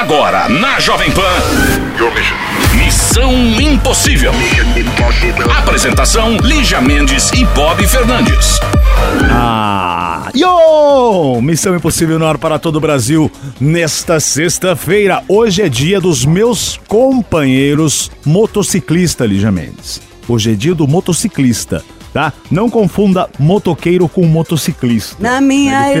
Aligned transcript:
Agora, 0.00 0.48
na 0.48 0.80
Jovem 0.80 1.10
Pan. 1.10 1.20
Missão 2.74 3.34
Impossível. 3.60 4.32
Apresentação: 5.58 6.38
Lígia 6.38 6.80
Mendes 6.80 7.30
e 7.32 7.44
Bob 7.44 7.86
Fernandes. 7.86 8.58
Ah, 9.30 10.30
yo! 10.34 11.42
Missão 11.42 11.76
Impossível 11.76 12.18
no 12.18 12.24
ar 12.26 12.38
para 12.38 12.58
todo 12.58 12.76
o 12.76 12.80
Brasil 12.80 13.30
nesta 13.60 14.18
sexta-feira. 14.18 15.22
Hoje 15.28 15.60
é 15.60 15.68
dia 15.68 16.00
dos 16.00 16.24
meus 16.24 16.80
companheiros 16.88 18.10
motociclista, 18.24 19.26
Lígia 19.26 19.52
Mendes. 19.52 20.00
Hoje 20.26 20.52
é 20.52 20.54
dia 20.54 20.74
do 20.74 20.88
motociclista, 20.88 21.84
tá? 22.12 22.32
Não 22.50 22.68
confunda 22.68 23.28
motoqueiro 23.38 24.08
com 24.08 24.24
motociclista. 24.26 25.16
Na 25.20 25.40
minha 25.40 25.90
É 25.90 25.94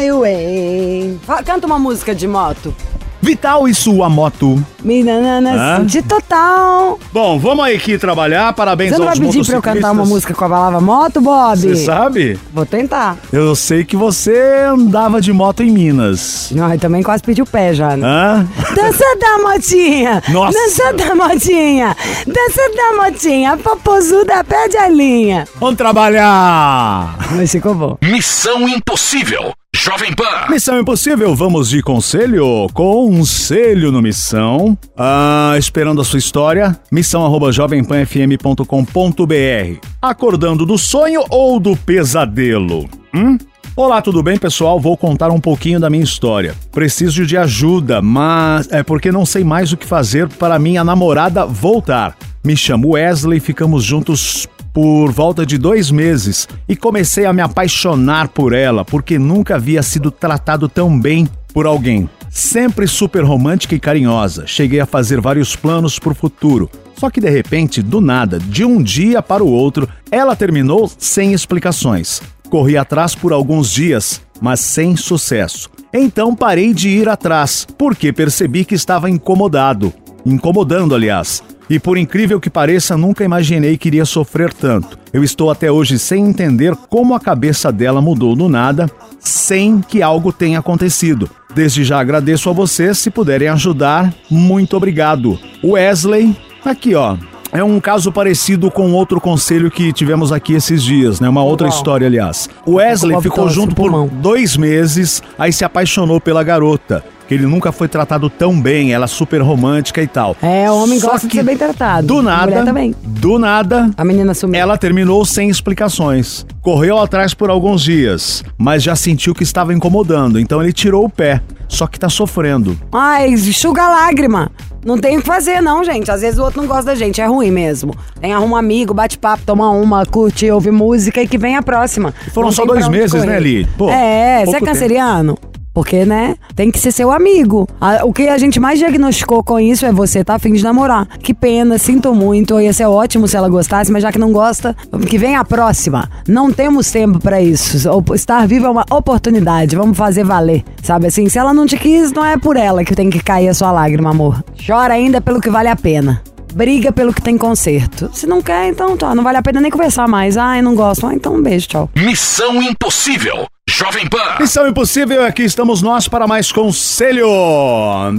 Highway. 0.00 1.18
Canta 1.44 1.66
uma 1.66 1.78
música 1.78 2.14
de 2.14 2.26
moto. 2.26 2.74
Vital 3.20 3.66
e 3.66 3.74
sua 3.74 4.08
moto. 4.08 4.62
Minanana, 4.84 5.78
Hã? 5.78 5.84
de 5.84 6.00
total. 6.02 6.98
Bom, 7.12 7.38
vamos 7.38 7.64
aí 7.64 7.74
aqui 7.76 7.98
trabalhar. 7.98 8.52
Parabéns 8.52 8.90
Você 8.90 8.98
não 8.98 9.06
vai 9.06 9.16
aos 9.16 9.18
pedir 9.18 9.44
pra 9.44 9.56
eu 9.56 9.62
cantar 9.62 9.90
uma 9.90 10.04
música 10.04 10.32
com 10.32 10.44
a 10.44 10.48
palavra 10.48 10.80
moto, 10.80 11.20
Bob? 11.20 11.56
Você 11.58 11.76
sabe? 11.76 12.38
Vou 12.52 12.64
tentar. 12.64 13.16
Eu 13.32 13.56
sei 13.56 13.84
que 13.84 13.96
você 13.96 14.64
andava 14.70 15.20
de 15.20 15.32
moto 15.32 15.62
em 15.62 15.70
Minas. 15.70 16.50
Não, 16.52 16.72
e 16.72 16.78
também 16.78 17.02
quase 17.02 17.22
pedi 17.22 17.42
o 17.42 17.46
pé 17.46 17.74
já, 17.74 17.96
né? 17.96 18.06
Hã? 18.06 18.46
Dança 18.74 19.04
da 19.18 19.38
motinha! 19.42 20.22
Nossa. 20.28 20.56
Dança 20.58 20.92
da 20.92 21.14
motinha! 21.14 21.96
Dança 22.26 22.62
da 22.76 23.02
motinha! 23.04 23.56
Popozuda, 23.56 24.44
pede 24.44 24.76
a 24.76 24.88
linha! 24.88 25.48
Vamos 25.56 25.76
trabalhar! 25.76 27.16
Mas 27.32 27.50
ficou 27.50 27.74
bom. 27.74 27.98
Missão 28.02 28.68
Impossível. 28.68 29.52
Jovem 29.76 30.12
Pan. 30.14 30.48
Missão 30.48 30.80
Impossível, 30.80 31.34
vamos 31.34 31.68
de 31.68 31.82
conselho? 31.82 32.66
Conselho 32.72 33.92
no 33.92 34.00
Missão. 34.00 34.76
Ah, 34.96 35.54
esperando 35.58 36.00
a 36.00 36.04
sua 36.04 36.18
história. 36.18 36.74
Missão 36.90 37.22
arroba 37.24 37.52
jovempanfm.com.br. 37.52 39.86
Acordando 40.00 40.64
do 40.64 40.78
sonho 40.78 41.22
ou 41.28 41.60
do 41.60 41.76
pesadelo? 41.76 42.88
Hum? 43.14 43.36
Olá, 43.76 44.00
tudo 44.00 44.22
bem, 44.22 44.38
pessoal? 44.38 44.80
Vou 44.80 44.96
contar 44.96 45.30
um 45.30 45.38
pouquinho 45.38 45.78
da 45.78 45.90
minha 45.90 46.04
história. 46.04 46.54
Preciso 46.72 47.26
de 47.26 47.36
ajuda, 47.36 48.00
mas 48.00 48.72
é 48.72 48.82
porque 48.82 49.12
não 49.12 49.26
sei 49.26 49.44
mais 49.44 49.72
o 49.72 49.76
que 49.76 49.84
fazer 49.84 50.26
para 50.26 50.58
minha 50.58 50.82
namorada 50.82 51.44
voltar. 51.44 52.16
Me 52.42 52.56
chamo 52.56 52.92
Wesley, 52.92 53.40
ficamos 53.40 53.84
juntos 53.84 54.48
por 54.76 55.10
volta 55.10 55.46
de 55.46 55.56
dois 55.56 55.90
meses 55.90 56.46
e 56.68 56.76
comecei 56.76 57.24
a 57.24 57.32
me 57.32 57.40
apaixonar 57.40 58.28
por 58.28 58.52
ela 58.52 58.84
porque 58.84 59.18
nunca 59.18 59.54
havia 59.54 59.82
sido 59.82 60.10
tratado 60.10 60.68
tão 60.68 61.00
bem 61.00 61.26
por 61.54 61.64
alguém. 61.64 62.10
Sempre 62.28 62.86
super 62.86 63.24
romântica 63.24 63.74
e 63.74 63.80
carinhosa. 63.80 64.46
Cheguei 64.46 64.78
a 64.78 64.84
fazer 64.84 65.18
vários 65.18 65.56
planos 65.56 65.98
pro 65.98 66.14
futuro. 66.14 66.70
Só 66.94 67.08
que 67.08 67.22
de 67.22 67.30
repente, 67.30 67.80
do 67.80 68.02
nada, 68.02 68.38
de 68.38 68.66
um 68.66 68.82
dia 68.82 69.22
para 69.22 69.42
o 69.42 69.50
outro, 69.50 69.88
ela 70.10 70.36
terminou 70.36 70.92
sem 70.98 71.32
explicações. 71.32 72.20
Corri 72.50 72.76
atrás 72.76 73.14
por 73.14 73.32
alguns 73.32 73.72
dias, 73.72 74.20
mas 74.42 74.60
sem 74.60 74.94
sucesso. 74.94 75.70
Então 75.90 76.36
parei 76.36 76.74
de 76.74 76.90
ir 76.90 77.08
atrás, 77.08 77.66
porque 77.78 78.12
percebi 78.12 78.62
que 78.62 78.74
estava 78.74 79.08
incomodado. 79.08 79.90
Incomodando, 80.26 80.92
aliás. 80.92 81.42
E 81.70 81.78
por 81.78 81.96
incrível 81.96 82.40
que 82.40 82.50
pareça, 82.50 82.96
nunca 82.96 83.24
imaginei 83.24 83.78
que 83.78 83.88
iria 83.88 84.04
sofrer 84.04 84.52
tanto. 84.52 84.98
Eu 85.12 85.22
estou 85.22 85.50
até 85.50 85.70
hoje 85.70 85.98
sem 85.98 86.26
entender 86.26 86.74
como 86.88 87.14
a 87.14 87.20
cabeça 87.20 87.72
dela 87.72 88.00
mudou 88.00 88.34
do 88.34 88.48
nada, 88.48 88.90
sem 89.20 89.80
que 89.80 90.02
algo 90.02 90.32
tenha 90.32 90.58
acontecido. 90.58 91.30
Desde 91.54 91.84
já 91.84 92.00
agradeço 92.00 92.50
a 92.50 92.52
vocês, 92.52 92.98
se 92.98 93.10
puderem 93.10 93.48
ajudar, 93.48 94.12
muito 94.30 94.76
obrigado. 94.76 95.38
Wesley, 95.64 96.36
aqui 96.64 96.94
ó. 96.94 97.16
É 97.52 97.62
um 97.62 97.80
caso 97.80 98.12
parecido 98.12 98.70
com 98.70 98.92
outro 98.92 99.20
conselho 99.20 99.70
que 99.70 99.92
tivemos 99.92 100.32
aqui 100.32 100.54
esses 100.54 100.82
dias, 100.82 101.20
né? 101.20 101.28
Uma 101.28 101.42
outra 101.42 101.68
Qual? 101.68 101.76
história, 101.76 102.06
aliás. 102.06 102.50
O 102.66 102.74
Wesley 102.74 103.20
ficou 103.22 103.48
junto 103.48 103.74
por 103.74 104.08
dois 104.10 104.56
meses, 104.56 105.22
aí 105.38 105.52
se 105.52 105.64
apaixonou 105.64 106.20
pela 106.20 106.42
garota. 106.42 107.02
Que 107.28 107.34
ele 107.34 107.46
nunca 107.46 107.72
foi 107.72 107.88
tratado 107.88 108.30
tão 108.30 108.60
bem, 108.60 108.92
ela 108.92 109.06
super 109.06 109.42
romântica 109.42 110.00
e 110.02 110.06
tal. 110.06 110.36
É, 110.40 110.70
o 110.70 110.76
homem 110.82 111.00
Só 111.00 111.10
gosta 111.10 111.26
de 111.26 111.34
ser 111.34 111.42
bem 111.42 111.56
tratado. 111.56 112.06
Do 112.06 112.22
nada, 112.22 112.64
também. 112.64 112.94
do 113.02 113.38
nada, 113.38 113.90
A 113.96 114.04
menina 114.04 114.32
sumiu. 114.32 114.60
ela 114.60 114.78
terminou 114.78 115.24
sem 115.24 115.48
explicações. 115.48 116.46
Correu 116.62 116.98
atrás 116.98 117.34
por 117.34 117.50
alguns 117.50 117.82
dias, 117.82 118.44
mas 118.56 118.82
já 118.82 118.94
sentiu 118.94 119.34
que 119.34 119.42
estava 119.42 119.74
incomodando, 119.74 120.38
então 120.38 120.62
ele 120.62 120.72
tirou 120.72 121.04
o 121.04 121.10
pé. 121.10 121.40
Só 121.68 121.88
que 121.88 121.98
tá 121.98 122.08
sofrendo. 122.08 122.78
Ai, 122.92 123.30
enxuga 123.30 123.82
a 123.82 123.88
lágrima. 123.88 124.50
Não 124.84 124.96
tem 124.96 125.16
o 125.18 125.20
que 125.20 125.26
fazer, 125.26 125.60
não, 125.60 125.82
gente. 125.82 126.08
Às 126.12 126.20
vezes 126.20 126.38
o 126.38 126.44
outro 126.44 126.60
não 126.60 126.68
gosta 126.68 126.84
da 126.84 126.94
gente, 126.94 127.20
é 127.20 127.26
ruim 127.26 127.50
mesmo. 127.50 127.92
Tem 128.20 128.32
arruma 128.32 128.54
um 128.54 128.56
amigo, 128.56 128.94
bate 128.94 129.18
papo, 129.18 129.42
toma 129.44 129.68
uma, 129.70 130.06
curte, 130.06 130.48
ouve 130.48 130.70
música 130.70 131.20
e 131.20 131.26
que 131.26 131.36
vem 131.36 131.56
a 131.56 131.62
próxima. 131.62 132.14
Foram 132.32 132.48
Não 132.48 132.52
só 132.52 132.64
dois 132.64 132.86
meses, 132.86 133.24
né, 133.24 133.40
Li? 133.40 133.66
Pô, 133.76 133.90
é, 133.90 134.44
você 134.44 134.56
é 134.56 134.60
pouco 134.60 134.66
tempo. 134.78 135.36
Porque, 135.76 136.06
né, 136.06 136.36
tem 136.54 136.70
que 136.70 136.78
ser 136.78 136.90
seu 136.90 137.12
amigo. 137.12 137.68
Ah, 137.78 138.00
O 138.02 138.10
que 138.10 138.30
a 138.30 138.38
gente 138.38 138.58
mais 138.58 138.78
diagnosticou 138.78 139.44
com 139.44 139.60
isso 139.60 139.84
é 139.84 139.92
você 139.92 140.24
tá 140.24 140.36
afim 140.36 140.54
de 140.54 140.64
namorar. 140.64 141.06
Que 141.18 141.34
pena, 141.34 141.76
sinto 141.76 142.14
muito. 142.14 142.58
Ia 142.58 142.72
ser 142.72 142.86
ótimo 142.86 143.28
se 143.28 143.36
ela 143.36 143.46
gostasse, 143.46 143.92
mas 143.92 144.02
já 144.02 144.10
que 144.10 144.18
não 144.18 144.32
gosta, 144.32 144.74
que 145.06 145.18
vem 145.18 145.36
a 145.36 145.44
próxima. 145.44 146.08
Não 146.26 146.50
temos 146.50 146.90
tempo 146.90 147.18
pra 147.18 147.42
isso. 147.42 147.76
Estar 148.14 148.48
vivo 148.48 148.64
é 148.64 148.70
uma 148.70 148.86
oportunidade. 148.90 149.76
Vamos 149.76 149.98
fazer 149.98 150.24
valer. 150.24 150.64
Sabe 150.82 151.08
assim, 151.08 151.28
se 151.28 151.38
ela 151.38 151.52
não 151.52 151.66
te 151.66 151.76
quis, 151.76 152.10
não 152.10 152.24
é 152.24 152.38
por 152.38 152.56
ela 152.56 152.82
que 152.82 152.94
tem 152.94 153.10
que 153.10 153.22
cair 153.22 153.50
a 153.50 153.52
sua 153.52 153.70
lágrima, 153.70 154.08
amor. 154.08 154.42
Chora 154.66 154.94
ainda 154.94 155.20
pelo 155.20 155.42
que 155.42 155.50
vale 155.50 155.68
a 155.68 155.76
pena. 155.76 156.22
Briga 156.56 156.90
pelo 156.90 157.12
que 157.12 157.20
tem 157.20 157.36
conserto. 157.36 158.08
Se 158.14 158.26
não 158.26 158.40
quer, 158.40 158.68
então 158.68 158.96
tá. 158.96 159.14
Não 159.14 159.22
vale 159.22 159.36
a 159.36 159.42
pena 159.42 159.60
nem 159.60 159.70
conversar 159.70 160.08
mais. 160.08 160.38
Ai, 160.38 160.62
não 160.62 160.74
gosto. 160.74 161.06
Ah, 161.06 161.12
então 161.12 161.34
um 161.34 161.42
beijo, 161.42 161.68
tchau. 161.68 161.90
Missão 161.94 162.62
Impossível. 162.62 163.44
Jovem 163.68 164.08
Pan. 164.08 164.38
Missão 164.40 164.66
Impossível, 164.66 165.22
aqui 165.22 165.42
estamos 165.42 165.82
nós 165.82 166.08
para 166.08 166.26
mais 166.26 166.50
conselho. 166.50 167.28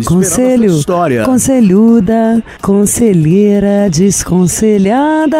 Conselho, 0.06 0.66
história. 0.66 1.24
conselhuda, 1.24 2.44
conselheira 2.62 3.90
desconselhada. 3.90 5.40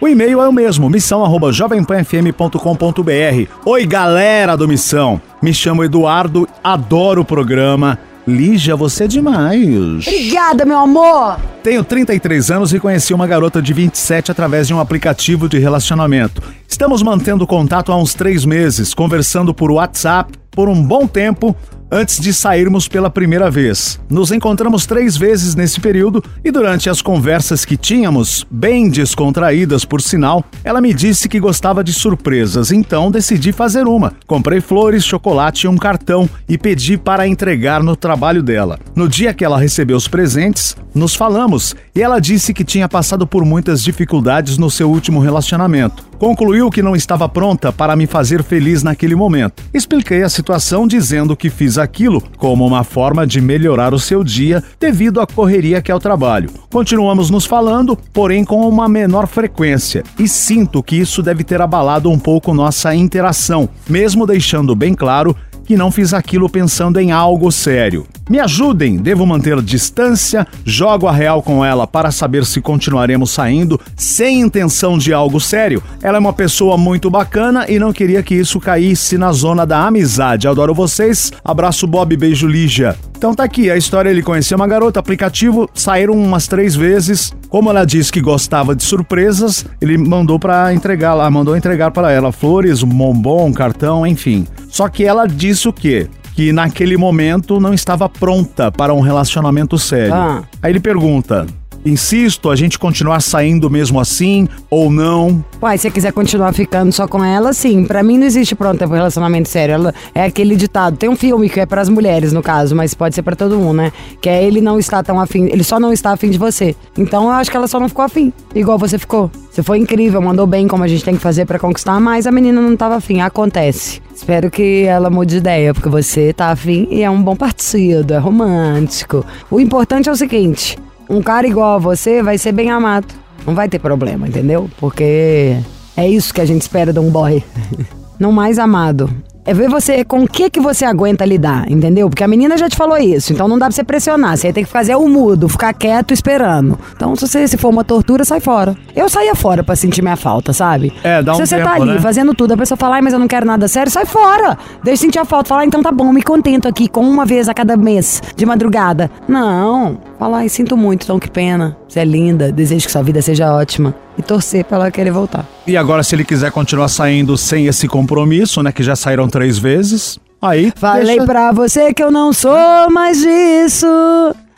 O 0.00 0.08
e-mail 0.08 0.40
é 0.40 0.48
o 0.48 0.52
mesmo, 0.52 0.90
missão 0.90 1.24
arroba 1.24 1.52
jovempanfm.com.br. 1.52 3.48
Oi, 3.64 3.86
galera 3.86 4.56
do 4.56 4.66
Missão. 4.66 5.20
Me 5.40 5.54
chamo 5.54 5.84
Eduardo, 5.84 6.48
adoro 6.64 7.20
o 7.20 7.24
programa. 7.24 7.96
Lígia, 8.26 8.76
você 8.76 9.04
é 9.04 9.08
demais. 9.08 10.06
Obrigada, 10.06 10.64
meu 10.64 10.78
amor. 10.78 11.38
Tenho 11.62 11.82
33 11.82 12.50
anos 12.50 12.72
e 12.72 12.78
conheci 12.78 13.12
uma 13.12 13.26
garota 13.26 13.60
de 13.60 13.72
27 13.72 14.30
através 14.30 14.68
de 14.68 14.74
um 14.74 14.78
aplicativo 14.78 15.48
de 15.48 15.58
relacionamento. 15.58 16.42
Estamos 16.68 17.02
mantendo 17.02 17.46
contato 17.46 17.90
há 17.90 17.96
uns 17.96 18.14
três 18.14 18.44
meses, 18.44 18.94
conversando 18.94 19.52
por 19.52 19.70
WhatsApp 19.70 20.32
por 20.50 20.68
um 20.68 20.82
bom 20.82 21.06
tempo 21.06 21.56
antes 21.92 22.18
de 22.18 22.32
sairmos 22.32 22.88
pela 22.88 23.10
primeira 23.10 23.50
vez. 23.50 24.00
Nos 24.08 24.32
encontramos 24.32 24.86
três 24.86 25.14
vezes 25.14 25.54
nesse 25.54 25.78
período 25.78 26.24
e 26.42 26.50
durante 26.50 26.88
as 26.88 27.02
conversas 27.02 27.66
que 27.66 27.76
tínhamos, 27.76 28.46
bem 28.50 28.88
descontraídas 28.88 29.84
por 29.84 30.00
sinal, 30.00 30.42
ela 30.64 30.80
me 30.80 30.94
disse 30.94 31.28
que 31.28 31.38
gostava 31.38 31.84
de 31.84 31.92
surpresas, 31.92 32.72
então 32.72 33.10
decidi 33.10 33.52
fazer 33.52 33.86
uma. 33.86 34.14
Comprei 34.26 34.62
flores, 34.62 35.04
chocolate 35.04 35.66
e 35.66 35.68
um 35.68 35.76
cartão 35.76 36.28
e 36.48 36.56
pedi 36.56 36.96
para 36.96 37.28
entregar 37.28 37.82
no 37.82 37.94
trabalho 37.94 38.42
dela. 38.42 38.78
No 38.96 39.06
dia 39.06 39.34
que 39.34 39.44
ela 39.44 39.60
recebeu 39.60 39.98
os 39.98 40.08
presentes, 40.08 40.74
nos 40.94 41.14
falamos 41.14 41.76
e 41.94 42.00
ela 42.00 42.20
disse 42.20 42.54
que 42.54 42.64
tinha 42.64 42.88
passado 42.88 43.26
por 43.26 43.44
muitas 43.44 43.82
dificuldades 43.82 44.56
no 44.56 44.70
seu 44.70 44.90
último 44.90 45.20
relacionamento. 45.20 46.11
Concluiu 46.22 46.70
que 46.70 46.84
não 46.84 46.94
estava 46.94 47.28
pronta 47.28 47.72
para 47.72 47.96
me 47.96 48.06
fazer 48.06 48.44
feliz 48.44 48.84
naquele 48.84 49.16
momento. 49.16 49.64
Expliquei 49.74 50.22
a 50.22 50.28
situação 50.28 50.86
dizendo 50.86 51.36
que 51.36 51.50
fiz 51.50 51.78
aquilo 51.78 52.22
como 52.36 52.64
uma 52.64 52.84
forma 52.84 53.26
de 53.26 53.40
melhorar 53.40 53.92
o 53.92 53.98
seu 53.98 54.22
dia 54.22 54.62
devido 54.78 55.20
à 55.20 55.26
correria 55.26 55.82
que 55.82 55.90
é 55.90 55.94
o 55.94 55.98
trabalho. 55.98 56.48
Continuamos 56.70 57.28
nos 57.28 57.44
falando, 57.44 57.98
porém 58.12 58.44
com 58.44 58.68
uma 58.68 58.88
menor 58.88 59.26
frequência, 59.26 60.04
e 60.16 60.28
sinto 60.28 60.80
que 60.80 60.94
isso 60.94 61.24
deve 61.24 61.42
ter 61.42 61.60
abalado 61.60 62.08
um 62.08 62.20
pouco 62.20 62.54
nossa 62.54 62.94
interação, 62.94 63.68
mesmo 63.88 64.24
deixando 64.24 64.76
bem 64.76 64.94
claro 64.94 65.34
que 65.64 65.76
não 65.76 65.90
fiz 65.90 66.14
aquilo 66.14 66.48
pensando 66.48 67.00
em 67.00 67.10
algo 67.10 67.50
sério. 67.50 68.06
Me 68.30 68.38
ajudem, 68.38 68.96
devo 68.96 69.26
manter 69.26 69.60
distância, 69.60 70.46
jogo 70.64 71.08
a 71.08 71.12
real 71.12 71.42
com 71.42 71.64
ela 71.64 71.86
para 71.86 72.12
saber 72.12 72.46
se 72.46 72.60
continuaremos 72.60 73.30
saindo 73.30 73.80
sem 73.96 74.40
intenção 74.40 74.96
de 74.96 75.12
algo 75.12 75.40
sério. 75.40 75.82
Ela 76.00 76.18
é 76.18 76.20
uma 76.20 76.32
pessoa 76.32 76.78
muito 76.78 77.10
bacana 77.10 77.66
e 77.68 77.80
não 77.80 77.92
queria 77.92 78.22
que 78.22 78.34
isso 78.34 78.60
caísse 78.60 79.18
na 79.18 79.32
zona 79.32 79.66
da 79.66 79.86
amizade. 79.86 80.46
Adoro 80.46 80.72
vocês. 80.72 81.32
Abraço 81.44 81.86
Bob, 81.86 82.16
beijo 82.16 82.46
Lígia. 82.46 82.96
Então 83.16 83.34
tá 83.34 83.44
aqui 83.44 83.70
a 83.70 83.76
história, 83.76 84.10
ele 84.10 84.22
conheceu 84.22 84.56
uma 84.56 84.66
garota, 84.66 84.98
aplicativo, 84.98 85.68
saíram 85.74 86.14
umas 86.14 86.48
três 86.48 86.74
vezes. 86.74 87.32
Como 87.48 87.70
ela 87.70 87.84
disse 87.84 88.10
que 88.10 88.20
gostava 88.20 88.74
de 88.74 88.82
surpresas, 88.82 89.66
ele 89.80 89.98
mandou 89.98 90.38
para 90.38 90.72
entregar 90.72 91.14
lá, 91.14 91.30
mandou 91.30 91.56
entregar 91.56 91.90
para 91.90 92.10
ela 92.10 92.32
flores, 92.32 92.82
um 92.82 92.88
bombom, 92.88 93.48
um 93.48 93.52
cartão, 93.52 94.06
enfim. 94.06 94.46
Só 94.68 94.88
que 94.88 95.04
ela 95.04 95.26
disse 95.26 95.68
o 95.68 95.72
quê? 95.72 96.08
Que 96.34 96.52
naquele 96.52 96.96
momento 96.96 97.60
não 97.60 97.74
estava 97.74 98.08
pronta 98.08 98.70
para 98.70 98.92
um 98.94 99.00
relacionamento 99.00 99.78
sério. 99.78 100.14
Ah. 100.14 100.42
Aí 100.62 100.72
ele 100.72 100.80
pergunta: 100.80 101.46
Insisto, 101.84 102.48
a 102.48 102.56
gente 102.56 102.78
continuar 102.78 103.20
saindo 103.20 103.68
mesmo 103.68 103.98
assim 103.98 104.48
ou 104.70 104.90
não? 104.90 105.44
Uai, 105.60 105.76
se 105.76 105.82
você 105.82 105.90
quiser 105.90 106.12
continuar 106.12 106.52
ficando 106.52 106.92
só 106.92 107.08
com 107.08 107.24
ela, 107.24 107.52
sim. 107.52 107.84
Pra 107.84 108.02
mim 108.02 108.18
não 108.18 108.26
existe 108.26 108.54
pronta 108.54 108.86
pro 108.86 108.96
relacionamento 108.96 109.48
sério. 109.48 109.74
Ela, 109.74 109.94
é 110.14 110.24
aquele 110.24 110.54
ditado. 110.54 110.96
Tem 110.96 111.08
um 111.08 111.16
filme 111.16 111.48
que 111.48 111.58
é 111.58 111.66
pras 111.66 111.88
mulheres, 111.88 112.32
no 112.32 112.42
caso, 112.42 112.76
mas 112.76 112.94
pode 112.94 113.14
ser 113.14 113.22
pra 113.22 113.34
todo 113.34 113.58
mundo, 113.58 113.78
né? 113.78 113.92
Que 114.20 114.28
é 114.28 114.44
ele 114.44 114.60
não 114.60 114.78
está 114.78 115.02
tão 115.02 115.20
afim. 115.20 115.46
Ele 115.46 115.64
só 115.64 115.80
não 115.80 115.92
está 115.92 116.12
afim 116.12 116.30
de 116.30 116.38
você. 116.38 116.76
Então 116.96 117.24
eu 117.24 117.30
acho 117.30 117.50
que 117.50 117.56
ela 117.56 117.66
só 117.66 117.80
não 117.80 117.88
ficou 117.88 118.04
afim. 118.04 118.32
Igual 118.54 118.78
você 118.78 118.98
ficou. 118.98 119.30
Você 119.50 119.62
foi 119.62 119.78
incrível, 119.78 120.22
mandou 120.22 120.46
bem 120.46 120.66
como 120.68 120.84
a 120.84 120.88
gente 120.88 121.04
tem 121.04 121.14
que 121.14 121.20
fazer 121.20 121.44
pra 121.44 121.58
conquistar, 121.58 122.00
mas 122.00 122.26
a 122.26 122.32
menina 122.32 122.60
não 122.60 122.76
tava 122.76 122.96
afim. 122.96 123.20
Acontece. 123.20 124.00
Espero 124.14 124.50
que 124.50 124.84
ela 124.84 125.10
mude 125.10 125.32
de 125.32 125.36
ideia, 125.38 125.74
porque 125.74 125.88
você 125.88 126.32
tá 126.32 126.50
afim 126.50 126.86
e 126.90 127.02
é 127.02 127.10
um 127.10 127.20
bom 127.20 127.34
partido, 127.34 128.14
é 128.14 128.18
romântico. 128.18 129.26
O 129.50 129.60
importante 129.60 130.08
é 130.08 130.12
o 130.12 130.16
seguinte: 130.16 130.78
um 131.12 131.20
cara 131.22 131.46
igual 131.46 131.76
a 131.76 131.78
você 131.78 132.22
vai 132.22 132.38
ser 132.38 132.52
bem 132.52 132.70
amado. 132.70 133.06
Não 133.46 133.54
vai 133.54 133.68
ter 133.68 133.78
problema, 133.78 134.26
entendeu? 134.26 134.70
Porque 134.78 135.56
é 135.94 136.08
isso 136.08 136.32
que 136.32 136.40
a 136.40 136.44
gente 136.46 136.62
espera 136.62 136.92
de 136.92 136.98
um 136.98 137.10
boy. 137.10 137.44
Não 138.18 138.32
mais 138.32 138.58
amado. 138.58 139.10
É 139.44 139.52
ver 139.52 139.68
você 139.68 140.04
com 140.04 140.22
o 140.22 140.28
que 140.28 140.48
que 140.48 140.60
você 140.60 140.84
aguenta 140.84 141.24
lidar, 141.24 141.68
entendeu? 141.70 142.08
Porque 142.08 142.22
a 142.22 142.28
menina 142.28 142.56
já 142.56 142.68
te 142.68 142.76
falou 142.76 142.96
isso, 142.96 143.32
então 143.32 143.48
não 143.48 143.58
dá 143.58 143.66
pra 143.66 143.72
você 143.72 143.82
pressionar. 143.82 144.36
Você 144.36 144.52
tem 144.52 144.62
que 144.64 144.70
fazer 144.70 144.94
o 144.94 145.08
mudo, 145.08 145.48
ficar 145.48 145.72
quieto 145.72 146.14
esperando. 146.14 146.78
Então, 146.94 147.16
se 147.16 147.26
você 147.26 147.48
se 147.48 147.56
for 147.56 147.68
uma 147.70 147.82
tortura, 147.82 148.24
sai 148.24 148.38
fora. 148.38 148.76
Eu 148.94 149.08
saía 149.08 149.34
fora 149.34 149.64
pra 149.64 149.74
sentir 149.74 150.00
minha 150.00 150.14
falta, 150.16 150.52
sabe? 150.52 150.92
É, 151.02 151.20
dá 151.22 151.32
um 151.32 151.36
Se 151.36 151.46
você 151.46 151.58
tá 151.58 151.72
tempo, 151.72 151.82
ali 151.82 151.94
né? 151.94 152.00
fazendo 152.00 152.34
tudo, 152.34 152.52
a 152.54 152.56
pessoa 152.56 152.78
fala, 152.78 152.96
ai, 152.96 153.02
mas 153.02 153.12
eu 153.12 153.18
não 153.18 153.26
quero 153.26 153.44
nada 153.44 153.66
sério, 153.66 153.90
sai 153.90 154.06
fora. 154.06 154.56
Deixa 154.84 155.02
eu 155.02 155.06
sentir 155.06 155.18
a 155.18 155.24
falta. 155.24 155.48
Fala, 155.48 155.62
ah, 155.62 155.66
então 155.66 155.82
tá 155.82 155.90
bom, 155.90 156.12
me 156.12 156.22
contento 156.22 156.68
aqui 156.68 156.86
com 156.86 157.00
uma 157.00 157.26
vez 157.26 157.48
a 157.48 157.54
cada 157.54 157.76
mês, 157.76 158.22
de 158.36 158.46
madrugada. 158.46 159.10
Não. 159.26 159.98
Fala, 160.20 160.38
ai, 160.38 160.48
sinto 160.48 160.76
muito, 160.76 161.02
então 161.02 161.18
que 161.18 161.28
pena. 161.28 161.76
Você 161.92 162.00
é 162.00 162.04
linda, 162.06 162.50
desejo 162.50 162.86
que 162.86 162.90
sua 162.90 163.02
vida 163.02 163.20
seja 163.20 163.52
ótima. 163.52 163.94
E 164.16 164.22
torcer 164.22 164.64
pra 164.64 164.78
ela 164.78 164.90
querer 164.90 165.10
voltar. 165.10 165.44
E 165.66 165.76
agora, 165.76 166.02
se 166.02 166.14
ele 166.14 166.24
quiser 166.24 166.50
continuar 166.50 166.88
saindo 166.88 167.36
sem 167.36 167.66
esse 167.66 167.86
compromisso, 167.86 168.62
né? 168.62 168.72
Que 168.72 168.82
já 168.82 168.96
saíram 168.96 169.28
três 169.28 169.58
vezes, 169.58 170.18
aí. 170.40 170.72
Falei 170.74 171.04
deixa- 171.18 171.26
pra 171.26 171.52
você 171.52 171.92
que 171.92 172.02
eu 172.02 172.10
não 172.10 172.32
sou 172.32 172.90
mais 172.90 173.18
disso. 173.20 173.86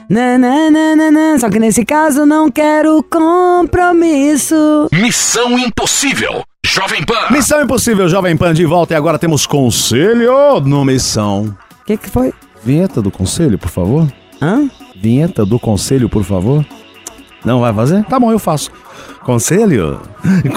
Nananana. 0.09 1.37
Só 1.41 1.51
que 1.51 1.59
nesse 1.59 1.85
caso 1.85 2.25
não 2.25 2.49
quero 2.53 3.03
compromisso. 3.03 4.89
Missão 4.93 5.59
Impossível. 5.59 6.45
Jovem 6.65 7.05
Pan. 7.05 7.33
Missão 7.33 7.61
Impossível 7.63 8.09
Jovem 8.09 8.37
Pan 8.37 8.55
de 8.55 8.65
volta 8.65 8.95
e 8.95 8.97
agora 8.97 9.19
temos 9.19 9.45
conselho 9.45 10.61
no 10.61 10.85
Missão. 10.85 11.47
O 11.83 11.85
que, 11.85 11.97
que 11.97 12.09
foi? 12.09 12.33
Vinheta 12.63 13.03
do 13.03 13.11
conselho, 13.11 13.59
por 13.59 13.71
favor. 13.71 14.07
Hã? 14.41 14.71
Vinheta 14.95 15.45
do 15.45 15.59
conselho, 15.59 16.09
por 16.09 16.23
favor. 16.23 16.65
Não 17.45 17.61
vai 17.61 17.73
fazer? 17.73 18.05
Tá 18.05 18.19
bom, 18.19 18.33
eu 18.33 18.39
faço. 18.39 18.71
Conselho? 19.25 20.01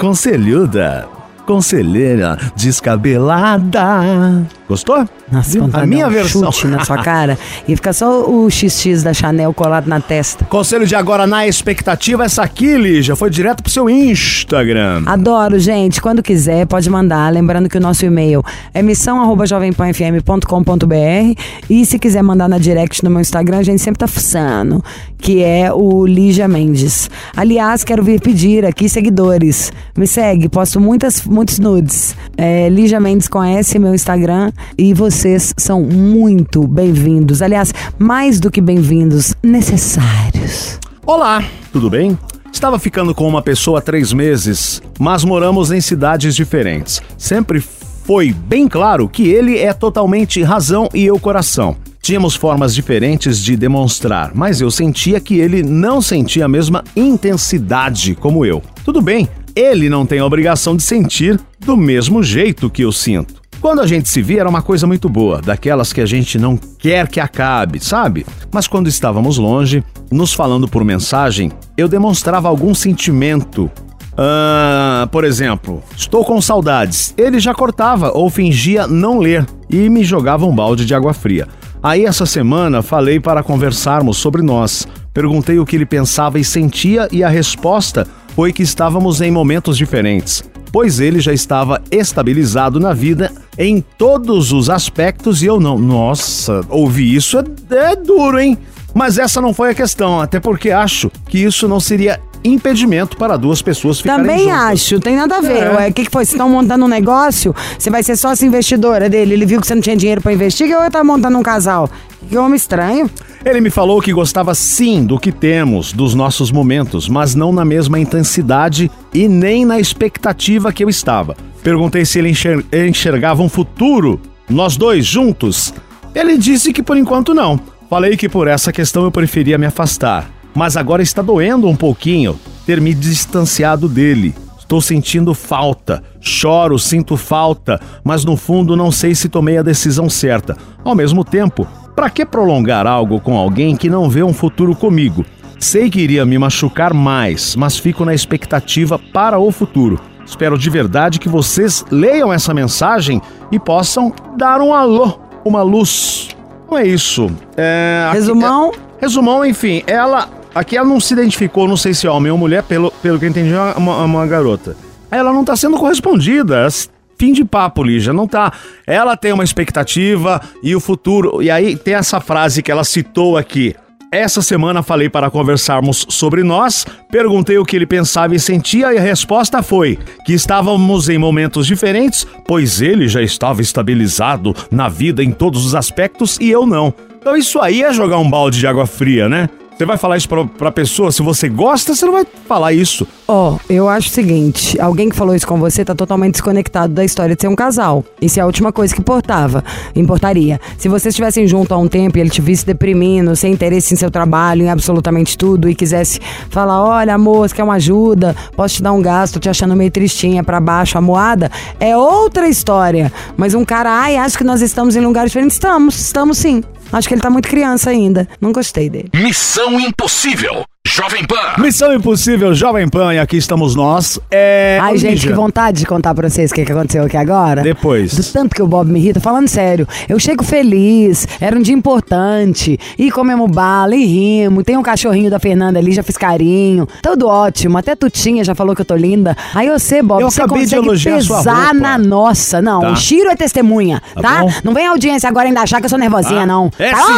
Conselhuda. 0.00 1.06
Conselheira 1.46 2.38
descabelada. 2.56 4.46
Gostou? 4.68 5.08
Nossa, 5.32 5.50
Viu? 5.50 5.70
A 5.72 5.86
minha 5.86 6.06
um 6.06 6.10
versão. 6.10 6.52
chute 6.52 6.66
na 6.66 6.84
sua 6.84 6.98
cara. 7.02 7.38
E 7.66 7.74
fica 7.74 7.92
só 7.92 8.28
o 8.28 8.50
XX 8.50 9.02
da 9.02 9.14
Chanel 9.14 9.52
colado 9.54 9.86
na 9.86 10.00
testa. 10.00 10.44
Conselho 10.44 10.86
de 10.86 10.94
agora 10.94 11.26
na 11.26 11.46
expectativa, 11.46 12.24
essa 12.24 12.42
aqui, 12.42 12.76
Lígia, 12.76 13.16
foi 13.16 13.30
direto 13.30 13.62
pro 13.62 13.72
seu 13.72 13.88
Instagram. 13.88 15.04
Adoro, 15.06 15.58
gente. 15.58 16.00
Quando 16.02 16.22
quiser, 16.22 16.66
pode 16.66 16.88
mandar. 16.90 17.32
Lembrando 17.32 17.68
que 17.68 17.78
o 17.78 17.80
nosso 17.80 18.04
e-mail 18.04 18.44
é 18.74 18.82
missão.jovempanfm.com.br 18.82 21.40
e 21.70 21.86
se 21.86 21.98
quiser 21.98 22.22
mandar 22.22 22.48
na 22.48 22.58
direct 22.58 23.02
no 23.02 23.10
meu 23.10 23.20
Instagram, 23.20 23.58
a 23.58 23.62
gente 23.62 23.80
sempre 23.80 23.98
tá 23.98 24.06
fuçando, 24.06 24.84
que 25.16 25.42
é 25.42 25.72
o 25.72 26.04
Lígia 26.06 26.46
Mendes. 26.46 27.08
Aliás, 27.36 27.84
quero 27.84 28.02
vir 28.02 28.20
pedir 28.20 28.66
aqui 28.66 28.88
seguidores. 28.88 29.72
Me 29.96 30.06
segue, 30.06 30.48
posto 30.48 30.80
muitas, 30.80 31.24
muitos 31.24 31.58
nudes. 31.58 32.14
É, 32.36 32.68
Lígia 32.68 33.00
Mendes 33.00 33.28
conhece 33.28 33.78
meu 33.78 33.94
Instagram 33.94 34.52
e 34.76 34.94
vocês 34.94 35.54
são 35.56 35.82
muito 35.82 36.66
bem-vindos. 36.66 37.42
Aliás, 37.42 37.72
mais 37.98 38.40
do 38.40 38.50
que 38.50 38.60
bem-vindos, 38.60 39.34
necessários. 39.42 40.78
Olá, 41.04 41.44
tudo 41.72 41.88
bem? 41.88 42.18
Estava 42.52 42.78
ficando 42.78 43.14
com 43.14 43.28
uma 43.28 43.42
pessoa 43.42 43.78
há 43.78 43.82
três 43.82 44.12
meses, 44.12 44.82
mas 44.98 45.24
moramos 45.24 45.70
em 45.70 45.80
cidades 45.80 46.34
diferentes. 46.34 47.00
Sempre 47.16 47.60
foi 47.60 48.32
bem 48.32 48.66
claro 48.66 49.08
que 49.08 49.28
ele 49.28 49.58
é 49.58 49.72
totalmente 49.72 50.42
razão 50.42 50.88
e 50.94 51.04
eu 51.04 51.18
coração. 51.18 51.76
Tínhamos 52.00 52.34
formas 52.34 52.74
diferentes 52.74 53.38
de 53.38 53.54
demonstrar, 53.54 54.32
mas 54.34 54.62
eu 54.62 54.70
sentia 54.70 55.20
que 55.20 55.38
ele 55.38 55.62
não 55.62 56.00
sentia 56.00 56.46
a 56.46 56.48
mesma 56.48 56.82
intensidade 56.96 58.14
como 58.14 58.46
eu. 58.46 58.62
Tudo 58.82 59.02
bem, 59.02 59.28
ele 59.54 59.90
não 59.90 60.06
tem 60.06 60.20
a 60.20 60.24
obrigação 60.24 60.74
de 60.74 60.82
sentir 60.82 61.38
do 61.60 61.76
mesmo 61.76 62.22
jeito 62.22 62.70
que 62.70 62.82
eu 62.82 62.92
sinto. 62.92 63.34
Quando 63.60 63.80
a 63.80 63.86
gente 63.86 64.08
se 64.08 64.22
via 64.22 64.40
era 64.40 64.48
uma 64.48 64.62
coisa 64.62 64.86
muito 64.86 65.08
boa, 65.08 65.42
daquelas 65.42 65.92
que 65.92 66.00
a 66.00 66.06
gente 66.06 66.38
não 66.38 66.56
quer 66.56 67.08
que 67.08 67.18
acabe, 67.18 67.84
sabe? 67.84 68.24
Mas 68.52 68.68
quando 68.68 68.86
estávamos 68.86 69.36
longe, 69.36 69.82
nos 70.12 70.32
falando 70.32 70.68
por 70.68 70.84
mensagem, 70.84 71.50
eu 71.76 71.88
demonstrava 71.88 72.48
algum 72.48 72.72
sentimento. 72.72 73.68
Ah, 74.16 75.08
por 75.10 75.24
exemplo, 75.24 75.82
estou 75.96 76.24
com 76.24 76.40
saudades. 76.40 77.12
Ele 77.16 77.40
já 77.40 77.52
cortava 77.52 78.12
ou 78.14 78.30
fingia 78.30 78.86
não 78.86 79.18
ler 79.18 79.44
e 79.68 79.88
me 79.88 80.04
jogava 80.04 80.46
um 80.46 80.54
balde 80.54 80.86
de 80.86 80.94
água 80.94 81.12
fria. 81.12 81.48
Aí 81.82 82.04
essa 82.04 82.26
semana 82.26 82.80
falei 82.80 83.18
para 83.18 83.42
conversarmos 83.42 84.18
sobre 84.18 84.40
nós. 84.40 84.86
Perguntei 85.12 85.58
o 85.58 85.66
que 85.66 85.76
ele 85.76 85.86
pensava 85.86 86.38
e 86.38 86.44
sentia 86.44 87.08
e 87.10 87.24
a 87.24 87.28
resposta 87.28 88.06
foi 88.34 88.52
que 88.52 88.62
estávamos 88.62 89.20
em 89.20 89.32
momentos 89.32 89.76
diferentes, 89.76 90.44
pois 90.78 91.00
ele 91.00 91.18
já 91.18 91.32
estava 91.32 91.82
estabilizado 91.90 92.78
na 92.78 92.94
vida 92.94 93.32
em 93.58 93.80
todos 93.80 94.52
os 94.52 94.70
aspectos 94.70 95.42
e 95.42 95.46
eu 95.46 95.58
não. 95.58 95.76
Nossa, 95.76 96.60
ouvir 96.68 97.16
isso 97.16 97.36
é, 97.36 97.42
é 97.74 97.96
duro, 97.96 98.38
hein? 98.38 98.56
Mas 98.94 99.18
essa 99.18 99.40
não 99.40 99.52
foi 99.52 99.70
a 99.70 99.74
questão, 99.74 100.20
até 100.20 100.38
porque 100.38 100.70
acho 100.70 101.10
que 101.28 101.38
isso 101.38 101.66
não 101.66 101.80
seria 101.80 102.20
impedimento 102.44 103.16
para 103.16 103.36
duas 103.36 103.60
pessoas 103.62 104.00
ficarem 104.00 104.24
Também 104.24 104.44
juntas. 104.44 104.58
acho, 104.60 105.00
tem 105.00 105.16
nada 105.16 105.36
a 105.36 105.40
ver. 105.40 105.62
É. 105.64 105.88
O 105.88 105.92
que, 105.92 106.04
que 106.04 106.10
foi? 106.10 106.24
Vocês 106.24 106.34
estão 106.34 106.48
montando 106.48 106.84
um 106.84 106.88
negócio? 106.88 107.54
Você 107.78 107.90
vai 107.90 108.02
ser 108.02 108.16
sócia 108.16 108.46
investidora 108.46 109.08
dele? 109.08 109.34
Ele 109.34 109.46
viu 109.46 109.60
que 109.60 109.66
você 109.66 109.74
não 109.74 109.82
tinha 109.82 109.96
dinheiro 109.96 110.20
pra 110.20 110.32
investir 110.32 110.74
ou 110.76 110.90
tá 110.90 111.02
montando 111.04 111.36
um 111.38 111.42
casal? 111.42 111.88
Que 112.28 112.36
homem 112.36 112.56
estranho. 112.56 113.08
Ele 113.44 113.60
me 113.60 113.70
falou 113.70 114.00
que 114.02 114.12
gostava 114.12 114.54
sim 114.54 115.04
do 115.04 115.18
que 115.18 115.30
temos, 115.32 115.92
dos 115.92 116.14
nossos 116.14 116.50
momentos, 116.50 117.08
mas 117.08 117.34
não 117.34 117.52
na 117.52 117.64
mesma 117.64 117.98
intensidade 117.98 118.90
e 119.14 119.28
nem 119.28 119.64
na 119.64 119.78
expectativa 119.78 120.72
que 120.72 120.82
eu 120.84 120.88
estava. 120.88 121.36
Perguntei 121.62 122.04
se 122.04 122.18
ele 122.18 122.30
enxer- 122.30 122.64
enxergava 122.72 123.42
um 123.42 123.48
futuro, 123.48 124.20
nós 124.50 124.76
dois 124.76 125.06
juntos. 125.06 125.72
Ele 126.14 126.36
disse 126.36 126.72
que 126.72 126.82
por 126.82 126.96
enquanto 126.96 127.32
não. 127.34 127.58
Falei 127.88 128.16
que 128.16 128.28
por 128.28 128.48
essa 128.48 128.72
questão 128.72 129.04
eu 129.04 129.10
preferia 129.10 129.56
me 129.56 129.64
afastar. 129.66 130.28
Mas 130.58 130.76
agora 130.76 131.00
está 131.00 131.22
doendo 131.22 131.68
um 131.68 131.76
pouquinho 131.76 132.36
ter 132.66 132.80
me 132.80 132.92
distanciado 132.92 133.88
dele. 133.88 134.34
Estou 134.58 134.80
sentindo 134.80 135.32
falta, 135.32 136.02
choro, 136.20 136.80
sinto 136.80 137.16
falta, 137.16 137.80
mas 138.02 138.24
no 138.24 138.36
fundo 138.36 138.74
não 138.74 138.90
sei 138.90 139.14
se 139.14 139.28
tomei 139.28 139.56
a 139.56 139.62
decisão 139.62 140.10
certa. 140.10 140.56
Ao 140.84 140.96
mesmo 140.96 141.24
tempo, 141.24 141.64
para 141.94 142.10
que 142.10 142.26
prolongar 142.26 142.88
algo 142.88 143.20
com 143.20 143.38
alguém 143.38 143.76
que 143.76 143.88
não 143.88 144.10
vê 144.10 144.24
um 144.24 144.32
futuro 144.32 144.74
comigo? 144.74 145.24
Sei 145.60 145.88
que 145.88 146.00
iria 146.00 146.26
me 146.26 146.36
machucar 146.36 146.92
mais, 146.92 147.54
mas 147.54 147.78
fico 147.78 148.04
na 148.04 148.12
expectativa 148.12 148.98
para 148.98 149.38
o 149.38 149.52
futuro. 149.52 150.00
Espero 150.26 150.58
de 150.58 150.68
verdade 150.68 151.20
que 151.20 151.28
vocês 151.28 151.84
leiam 151.88 152.32
essa 152.32 152.52
mensagem 152.52 153.22
e 153.52 153.60
possam 153.60 154.12
dar 154.36 154.60
um 154.60 154.74
alô, 154.74 155.20
uma 155.44 155.62
luz. 155.62 156.30
Não 156.68 156.76
é 156.76 156.84
isso. 156.84 157.30
É, 157.56 158.10
Resumão. 158.12 158.72
Resumão, 159.00 159.46
enfim, 159.46 159.84
ela. 159.86 160.37
Aqui 160.54 160.76
ela 160.76 160.88
não 160.88 160.98
se 161.00 161.12
identificou, 161.14 161.68
não 161.68 161.76
sei 161.76 161.94
se 161.94 162.06
é 162.06 162.10
homem 162.10 162.32
ou 162.32 162.38
mulher, 162.38 162.62
pelo, 162.62 162.90
pelo 163.02 163.18
que 163.18 163.24
eu 163.24 163.28
entendi, 163.28 163.52
é 163.52 163.60
uma, 163.76 164.04
uma 164.04 164.26
garota. 164.26 164.76
Ela 165.10 165.32
não 165.32 165.44
tá 165.44 165.54
sendo 165.56 165.76
correspondida. 165.76 166.64
s- 166.66 166.88
Fim 167.18 167.32
de 167.32 167.44
papo, 167.44 167.82
Lígia, 167.82 168.12
não 168.12 168.28
tá. 168.28 168.52
Ela 168.86 169.16
tem 169.16 169.32
uma 169.32 169.42
expectativa 169.42 170.40
e 170.62 170.76
o 170.76 170.80
futuro. 170.80 171.42
E 171.42 171.50
aí 171.50 171.74
tem 171.76 171.94
essa 171.94 172.20
frase 172.20 172.62
que 172.62 172.70
ela 172.70 172.84
citou 172.84 173.36
aqui. 173.36 173.74
Essa 174.12 174.40
semana 174.40 174.82
falei 174.84 175.08
para 175.10 175.28
conversarmos 175.28 176.06
sobre 176.08 176.42
nós, 176.44 176.86
perguntei 177.10 177.58
o 177.58 177.64
que 177.64 177.74
ele 177.76 177.86
pensava 177.86 178.34
e 178.34 178.38
sentia 178.40 178.94
e 178.94 178.98
a 178.98 179.02
resposta 179.02 179.62
foi 179.62 179.98
que 180.24 180.32
estávamos 180.32 181.08
em 181.08 181.18
momentos 181.18 181.66
diferentes, 181.66 182.24
pois 182.46 182.80
ele 182.80 183.06
já 183.08 183.20
estava 183.20 183.60
estabilizado 183.60 184.54
na 184.70 184.88
vida 184.88 185.22
em 185.22 185.30
todos 185.32 185.66
os 185.66 185.74
aspectos 185.74 186.38
e 186.40 186.48
eu 186.50 186.64
não. 186.66 186.94
Então 187.20 187.36
isso 187.36 187.60
aí 187.60 187.82
é 187.82 187.92
jogar 187.92 188.18
um 188.18 188.30
balde 188.30 188.60
de 188.60 188.66
água 188.66 188.86
fria, 188.86 189.28
né? 189.28 189.48
Você 189.78 189.86
vai 189.86 189.96
falar 189.96 190.16
isso 190.16 190.28
pra, 190.28 190.44
pra 190.44 190.72
pessoa? 190.72 191.12
Se 191.12 191.22
você 191.22 191.48
gosta, 191.48 191.94
você 191.94 192.04
não 192.04 192.12
vai 192.12 192.26
falar 192.48 192.72
isso. 192.72 193.06
Ó, 193.28 193.58
eu 193.70 193.88
acho 193.88 194.08
o 194.08 194.10
seguinte: 194.10 194.76
alguém 194.80 195.08
que 195.08 195.14
falou 195.14 195.36
isso 195.36 195.46
com 195.46 195.56
você 195.56 195.84
tá 195.84 195.94
totalmente 195.94 196.32
desconectado 196.32 196.92
da 196.92 197.04
história 197.04 197.36
de 197.36 197.40
ser 197.40 197.46
um 197.46 197.54
casal. 197.54 198.04
Isso 198.20 198.40
é 198.40 198.42
a 198.42 198.46
última 198.46 198.72
coisa 198.72 198.92
que 198.92 199.00
importava. 199.00 199.62
Importaria. 199.94 200.60
Se 200.76 200.88
vocês 200.88 201.12
estivessem 201.12 201.46
junto 201.46 201.72
há 201.72 201.78
um 201.78 201.86
tempo 201.86 202.18
e 202.18 202.20
ele 202.20 202.28
te 202.28 202.40
visse 202.40 202.66
deprimindo, 202.66 203.36
sem 203.36 203.52
interesse 203.52 203.94
em 203.94 203.96
seu 203.96 204.10
trabalho, 204.10 204.64
em 204.64 204.68
absolutamente 204.68 205.38
tudo, 205.38 205.70
e 205.70 205.76
quisesse 205.76 206.18
falar: 206.50 206.82
olha, 206.82 207.14
amor, 207.14 207.48
você 207.48 207.54
quer 207.54 207.62
uma 207.62 207.74
ajuda? 207.74 208.34
Posso 208.56 208.74
te 208.74 208.82
dar 208.82 208.90
um 208.90 209.00
gasto, 209.00 209.38
te 209.38 209.48
achando 209.48 209.76
meio 209.76 209.92
tristinha, 209.92 210.42
pra 210.42 210.58
baixo, 210.58 210.98
amoada? 210.98 211.52
É 211.78 211.96
outra 211.96 212.48
história. 212.48 213.12
Mas 213.36 213.54
um 213.54 213.64
cara, 213.64 213.92
ai, 213.92 214.16
acho 214.16 214.36
que 214.36 214.42
nós 214.42 214.60
estamos 214.60 214.96
em 214.96 215.00
lugares 215.00 215.30
diferentes. 215.30 215.54
Estamos, 215.54 216.00
estamos 216.00 216.36
sim. 216.36 216.64
Acho 216.92 217.08
que 217.08 217.14
ele 217.14 217.20
tá 217.20 217.30
muito 217.30 217.48
criança 217.48 217.90
ainda. 217.90 218.26
Não 218.40 218.52
gostei 218.52 218.88
dele. 218.88 219.10
Missão 219.14 219.78
Impossível. 219.78 220.64
Jovem 220.90 221.22
Pan. 221.26 221.60
Missão 221.62 221.92
Impossível 221.92 222.54
Jovem 222.54 222.88
Pan 222.88 223.12
e 223.14 223.18
aqui 223.18 223.36
estamos 223.36 223.74
nós. 223.76 224.18
É. 224.30 224.78
Ai, 224.80 224.94
ô, 224.94 224.96
gente, 224.96 225.10
Lígia, 225.12 225.30
que 225.30 225.36
vontade 225.36 225.80
de 225.80 225.86
contar 225.86 226.14
pra 226.14 226.28
vocês 226.30 226.50
o 226.50 226.54
que, 226.54 226.64
que 226.64 226.72
aconteceu 226.72 227.04
aqui 227.04 227.16
agora. 227.16 227.62
Depois. 227.62 228.14
Do 228.16 228.24
tanto 228.32 228.54
que 228.56 228.62
o 228.62 228.66
Bob 228.66 228.90
me 228.90 228.98
irrita, 228.98 229.20
falando 229.20 229.46
sério, 229.48 229.86
eu 230.08 230.18
chego 230.18 230.42
feliz, 230.42 231.28
era 231.40 231.54
um 231.56 231.60
dia 231.60 231.74
importante, 231.74 232.78
e 232.98 233.10
comemos 233.10 233.50
bala, 233.50 233.94
e 233.94 234.04
rimo, 234.04 234.64
tem 234.64 234.76
um 234.78 234.82
cachorrinho 234.82 235.30
da 235.30 235.38
Fernanda 235.38 235.78
ali, 235.78 235.92
já 235.92 236.02
fiz 236.02 236.16
carinho, 236.16 236.88
tudo 237.02 237.28
ótimo, 237.28 237.76
até 237.76 237.94
Tutinha 237.94 238.42
já 238.42 238.54
falou 238.54 238.74
que 238.74 238.80
eu 238.80 238.86
tô 238.86 238.96
linda. 238.96 239.36
Aí 239.54 239.68
você, 239.68 240.00
Bob, 240.02 240.22
Eu 240.22 240.30
você 240.30 240.40
acabei 240.42 240.64
de 240.64 240.70
consegue 240.70 240.86
elogiar 240.88 241.20
sua 241.22 241.36
pesar 241.38 241.54
roupa. 241.66 241.74
na 241.74 241.98
nossa. 241.98 242.62
Não, 242.62 242.80
Tá. 242.80 242.90
o 242.92 242.96
Chiro 242.96 243.30
é 243.30 243.36
testemunha, 243.36 244.02
Tá 244.14 244.22
tá? 244.22 244.40
bom. 244.40 244.52
não 244.64 244.72
vem 244.72 244.86
a 244.86 244.90
audiência 244.90 245.28
agora 245.28 245.46
ainda 245.48 245.60
achar 245.60 245.80
que 245.80 245.84
eu 245.86 245.90
sou 245.90 245.98
nervosinha, 245.98 246.42
Ah, 246.42 246.46
não. 246.46 246.70
é 246.78 246.90
tá 246.90 246.96
sim. 246.96 247.12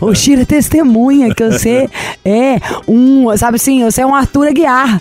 bom? 0.00 0.06
o 0.10 0.14
Chiro 0.14 0.42
é 0.42 0.44
testemunha 0.44 1.32
que 1.34 1.44
você 1.48 1.88
é 2.24 2.31
um, 2.88 3.26
sabe 3.36 3.56
assim, 3.56 3.84
você 3.84 4.02
é 4.02 4.06
um 4.06 4.14
Arthur 4.14 4.48
Aguiar, 4.48 5.00